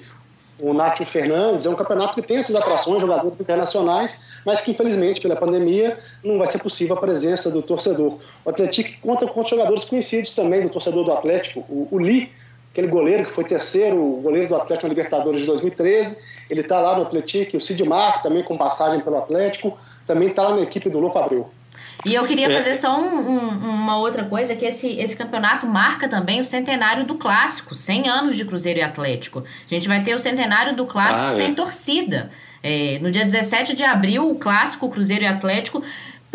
o 0.59 0.73
Nátio 0.73 1.05
Fernandes, 1.05 1.67
é 1.67 1.69
um 1.69 1.75
campeonato 1.75 2.15
que 2.15 2.21
tem 2.21 2.37
essas 2.37 2.55
atrações, 2.55 3.01
jogadores 3.01 3.39
internacionais, 3.39 4.17
mas 4.43 4.61
que 4.61 4.71
infelizmente 4.71 5.21
pela 5.21 5.35
pandemia 5.35 5.99
não 6.23 6.39
vai 6.39 6.47
ser 6.47 6.57
possível 6.59 6.95
a 6.95 6.99
presença 6.99 7.51
do 7.51 7.61
torcedor. 7.61 8.17
O 8.43 8.49
Atlético 8.49 8.89
conta 9.01 9.27
com 9.27 9.45
jogadores 9.45 9.83
conhecidos 9.83 10.31
também 10.31 10.63
do 10.63 10.69
torcedor 10.69 11.03
do 11.03 11.11
Atlético, 11.11 11.59
o, 11.69 11.87
o 11.91 11.97
Lee, 11.97 12.31
aquele 12.75 12.87
goleiro 12.87 13.23
que 13.23 13.31
foi 13.31 13.45
terceiro, 13.45 13.95
o 13.95 14.19
goleiro 14.21 14.49
do 14.49 14.55
Atlético 14.55 14.85
na 14.85 14.89
Libertadores 14.89 15.39
de 15.39 15.47
2013, 15.47 16.17
ele 16.49 16.59
está 16.59 16.81
lá 16.81 16.97
no 16.97 17.03
Atlético, 17.03 17.55
o 17.55 17.61
Cid 17.61 17.81
Marco 17.85 18.21
também 18.21 18.43
com 18.43 18.57
passagem 18.57 18.99
pelo 18.99 19.17
Atlético, 19.17 19.77
também 20.05 20.27
está 20.27 20.43
lá 20.43 20.57
na 20.57 20.61
equipe 20.61 20.89
do 20.89 20.99
Louco 20.99 21.17
Abreu. 21.17 21.49
E 22.05 22.13
eu 22.13 22.25
queria 22.27 22.47
é. 22.47 22.49
fazer 22.49 22.75
só 22.75 22.99
um, 22.99 23.15
um, 23.17 23.47
uma 23.63 23.97
outra 23.97 24.25
coisa, 24.25 24.55
que 24.57 24.65
esse, 24.65 24.99
esse 24.99 25.15
campeonato 25.15 25.65
marca 25.65 26.09
também 26.09 26.41
o 26.41 26.43
centenário 26.43 27.05
do 27.05 27.15
Clássico, 27.15 27.73
100 27.73 28.09
anos 28.09 28.35
de 28.35 28.43
Cruzeiro 28.43 28.79
e 28.79 28.81
Atlético. 28.81 29.39
A 29.39 29.73
gente 29.73 29.87
vai 29.87 30.03
ter 30.03 30.13
o 30.13 30.19
centenário 30.19 30.75
do 30.75 30.85
Clássico 30.85 31.27
ah, 31.27 31.29
é. 31.29 31.31
sem 31.31 31.55
torcida. 31.55 32.29
É, 32.61 32.99
no 32.99 33.09
dia 33.09 33.23
17 33.23 33.75
de 33.75 33.83
abril, 33.83 34.29
o 34.29 34.35
Clássico 34.35 34.89
Cruzeiro 34.89 35.23
e 35.23 35.27
Atlético 35.27 35.81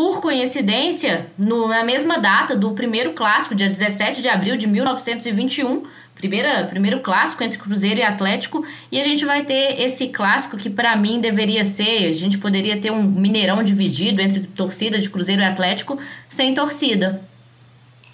por 0.01 0.23
coincidência, 0.23 1.27
no, 1.37 1.69
na 1.69 1.85
mesma 1.85 2.19
data 2.19 2.57
do 2.57 2.73
primeiro 2.73 3.13
clássico, 3.13 3.55
dia 3.55 3.69
17 3.69 4.23
de 4.23 4.31
abril 4.31 4.57
de 4.57 4.67
1921, 4.67 5.83
primeira, 6.15 6.65
primeiro 6.69 7.01
clássico 7.01 7.45
entre 7.45 7.59
Cruzeiro 7.59 8.01
e 8.01 8.03
Atlético, 8.03 8.65
e 8.91 8.99
a 8.99 9.05
gente 9.05 9.27
vai 9.27 9.45
ter 9.45 9.79
esse 9.79 10.09
clássico 10.09 10.57
que 10.57 10.71
para 10.71 10.97
mim 10.97 11.21
deveria 11.21 11.67
ser, 11.67 12.09
a 12.09 12.13
gente 12.13 12.39
poderia 12.39 12.81
ter 12.81 12.91
um 12.91 13.03
Mineirão 13.03 13.63
dividido 13.63 14.23
entre 14.23 14.41
torcida 14.41 14.99
de 14.99 15.11
Cruzeiro 15.11 15.43
e 15.43 15.45
Atlético 15.45 15.99
sem 16.31 16.55
torcida. 16.55 17.23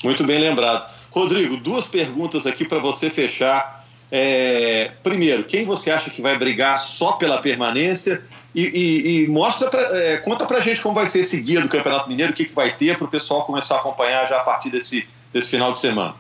Muito 0.03 0.25
bem 0.25 0.41
lembrado. 0.41 0.93
Rodrigo, 1.13 1.57
duas 1.57 1.87
perguntas 1.87 2.49
aqui 2.49 2.65
para 2.65 2.81
você 2.81 3.09
fechar. 3.09 3.87
É, 4.11 4.91
primeiro, 5.05 5.45
quem 5.45 5.65
você 5.65 5.93
acha 5.93 6.11
que 6.11 6.21
vai 6.21 6.37
brigar 6.37 6.81
só 6.81 7.13
pela 7.13 7.39
permanência? 7.39 8.25
E, 8.57 8.63
e, 8.63 9.25
e 9.25 9.29
mostra 9.29 9.69
pra, 9.69 9.83
é, 9.99 10.17
conta 10.17 10.47
pra 10.47 10.61
gente 10.61 10.81
como 10.81 10.95
vai 10.95 11.05
ser 11.05 11.19
esse 11.19 11.39
guia 11.43 11.61
do 11.61 11.69
Campeonato 11.69 12.09
Mineiro, 12.09 12.33
o 12.33 12.35
que, 12.35 12.47
que 12.47 12.55
vai 12.55 12.75
ter 12.75 12.97
para 12.97 13.05
o 13.05 13.09
pessoal 13.09 13.45
começar 13.45 13.75
a 13.75 13.79
acompanhar 13.81 14.27
já 14.27 14.39
a 14.39 14.45
partir 14.45 14.71
desse, 14.71 15.07
desse 15.31 15.51
final 15.51 15.75
de 15.75 15.79
semana. 15.79 16.15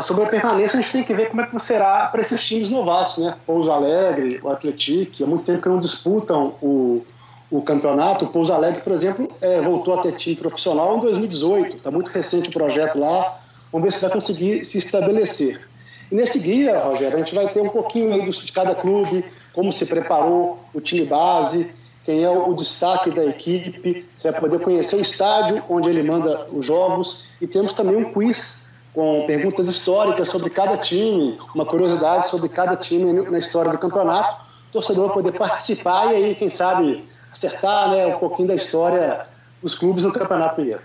Sobre 0.00 0.24
a 0.24 0.26
permanência, 0.26 0.78
a 0.78 0.82
gente 0.82 0.90
tem 0.90 1.04
que 1.04 1.12
ver 1.12 1.28
como 1.28 1.42
é 1.42 1.46
que 1.46 1.58
será 1.60 2.06
para 2.06 2.22
esses 2.22 2.42
times 2.42 2.70
novatos, 2.70 3.18
né? 3.18 3.36
Pouso 3.46 3.70
Alegre, 3.70 4.40
o 4.42 4.48
Atlético, 4.48 5.22
há 5.22 5.26
muito 5.26 5.44
tempo 5.44 5.60
que 5.60 5.68
não 5.68 5.78
disputam 5.78 6.54
o, 6.62 7.04
o 7.50 7.60
campeonato. 7.60 8.24
O 8.24 8.28
Pouso 8.28 8.52
Alegre, 8.54 8.80
por 8.80 8.94
exemplo, 8.94 9.30
é, 9.42 9.60
voltou 9.60 10.00
a 10.00 10.02
ter 10.02 10.16
time 10.16 10.36
profissional 10.36 10.96
em 10.96 11.00
2018, 11.00 11.76
está 11.76 11.90
muito 11.90 12.08
recente 12.08 12.48
o 12.48 12.52
projeto 12.52 12.98
lá. 12.98 13.38
Vamos 13.70 13.84
ver 13.84 13.92
se 13.92 14.00
vai 14.00 14.10
conseguir 14.10 14.64
se 14.64 14.78
estabelecer. 14.78 15.68
E 16.10 16.14
nesse 16.14 16.38
guia, 16.38 16.80
Rogério, 16.80 17.16
a 17.16 17.18
gente 17.18 17.34
vai 17.34 17.46
ter 17.48 17.60
um 17.60 17.68
pouquinho 17.68 18.12
aí 18.14 18.28
de 18.28 18.52
cada 18.52 18.74
clube, 18.74 19.22
como 19.54 19.72
se 19.72 19.86
preparou 19.86 20.58
o 20.74 20.80
time 20.80 21.06
base, 21.06 21.70
quem 22.04 22.22
é 22.22 22.28
o 22.28 22.52
destaque 22.52 23.10
da 23.10 23.24
equipe. 23.24 24.06
Você 24.16 24.30
vai 24.30 24.40
poder 24.40 24.60
conhecer 24.60 24.96
o 24.96 25.00
estádio 25.00 25.62
onde 25.68 25.88
ele 25.88 26.02
manda 26.02 26.46
os 26.52 26.66
jogos. 26.66 27.24
E 27.40 27.46
temos 27.46 27.72
também 27.72 27.96
um 27.96 28.12
quiz 28.12 28.66
com 28.92 29.24
perguntas 29.26 29.66
históricas 29.66 30.28
sobre 30.28 30.50
cada 30.50 30.76
time, 30.76 31.38
uma 31.54 31.64
curiosidade 31.64 32.28
sobre 32.28 32.48
cada 32.48 32.76
time 32.76 33.12
na 33.30 33.38
história 33.38 33.70
do 33.70 33.78
campeonato. 33.78 34.42
O 34.68 34.72
torcedor 34.72 35.06
vai 35.06 35.14
poder 35.14 35.32
participar 35.38 36.12
e 36.12 36.16
aí, 36.16 36.34
quem 36.34 36.50
sabe, 36.50 37.04
acertar 37.32 37.90
né, 37.90 38.06
um 38.14 38.18
pouquinho 38.18 38.48
da 38.48 38.54
história 38.54 39.26
dos 39.62 39.74
clubes 39.74 40.04
no 40.04 40.12
Campeonato 40.12 40.60
Mineiro. 40.60 40.82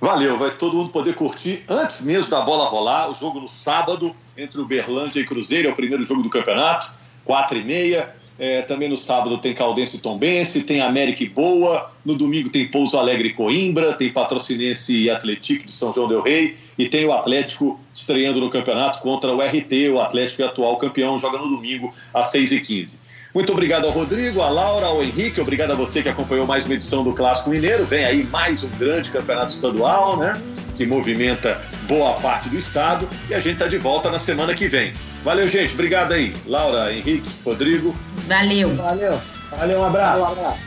Valeu, 0.00 0.38
vai 0.38 0.52
todo 0.52 0.76
mundo 0.76 0.90
poder 0.90 1.14
curtir 1.14 1.64
antes 1.68 2.00
mesmo 2.00 2.30
da 2.30 2.40
bola 2.42 2.66
rolar. 2.66 3.10
O 3.10 3.14
jogo 3.14 3.40
no 3.40 3.48
sábado 3.48 4.14
entre 4.36 4.60
o 4.60 4.64
Berlândia 4.64 5.20
e 5.20 5.26
Cruzeiro, 5.26 5.68
é 5.68 5.72
o 5.72 5.74
primeiro 5.74 6.04
jogo 6.04 6.22
do 6.22 6.30
campeonato, 6.30 6.88
quatro 7.28 7.58
e 7.58 7.62
meia. 7.62 8.08
É, 8.38 8.62
também 8.62 8.88
no 8.88 8.96
sábado 8.96 9.36
tem 9.38 9.52
Caldense 9.52 9.96
e 9.96 9.98
Tombense, 9.98 10.62
tem 10.62 10.80
América 10.80 11.22
e 11.22 11.28
Boa. 11.28 11.90
No 12.04 12.14
domingo 12.14 12.48
tem 12.48 12.66
Pouso 12.68 12.96
Alegre 12.96 13.28
e 13.28 13.32
Coimbra, 13.34 13.92
tem 13.92 14.10
Patrocinense 14.10 14.96
e 14.96 15.10
Atlético 15.10 15.66
de 15.66 15.72
São 15.72 15.92
João 15.92 16.08
del 16.08 16.22
Rei. 16.22 16.56
E 16.78 16.88
tem 16.88 17.04
o 17.04 17.12
Atlético 17.12 17.78
estreando 17.92 18.40
no 18.40 18.48
campeonato 18.48 19.00
contra 19.00 19.34
o 19.34 19.40
RT, 19.40 19.90
o 19.92 20.00
Atlético 20.00 20.42
é 20.42 20.46
atual 20.46 20.76
campeão, 20.78 21.18
joga 21.18 21.36
no 21.36 21.48
domingo 21.48 21.92
às 22.14 22.32
6h15. 22.32 22.96
Muito 23.34 23.52
obrigado 23.52 23.84
ao 23.86 23.90
Rodrigo, 23.90 24.40
à 24.40 24.48
Laura, 24.48 24.86
ao 24.86 25.02
Henrique, 25.02 25.40
obrigado 25.40 25.72
a 25.72 25.74
você 25.74 26.02
que 26.02 26.08
acompanhou 26.08 26.46
mais 26.46 26.64
uma 26.64 26.74
edição 26.74 27.04
do 27.04 27.12
Clássico 27.12 27.50
Mineiro. 27.50 27.84
Vem 27.84 28.04
aí 28.04 28.24
mais 28.24 28.62
um 28.62 28.68
grande 28.78 29.10
campeonato 29.10 29.52
estadual, 29.52 30.16
né? 30.16 30.40
Que 30.76 30.86
movimenta 30.86 31.60
boa 31.88 32.14
parte 32.20 32.48
do 32.48 32.56
estado. 32.56 33.08
E 33.28 33.34
a 33.34 33.40
gente 33.40 33.54
está 33.54 33.66
de 33.66 33.76
volta 33.76 34.08
na 34.10 34.20
semana 34.20 34.54
que 34.54 34.68
vem. 34.68 34.94
Valeu, 35.24 35.48
gente. 35.48 35.74
Obrigado 35.74 36.12
aí. 36.12 36.34
Laura, 36.46 36.92
Henrique, 36.92 37.28
Rodrigo. 37.44 37.94
Valeu. 38.26 38.74
Valeu. 38.74 39.20
Valeu, 39.50 39.80
um 39.80 39.84
abraço. 39.84 40.20
Um 40.20 40.24
abraço. 40.26 40.58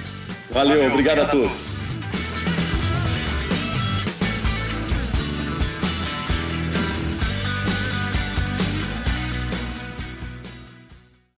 Valeu, 0.50 0.70
Valeu 0.80 0.92
obrigado, 0.92 1.20
obrigado 1.20 1.20
a 1.20 1.26
todos. 1.26 1.71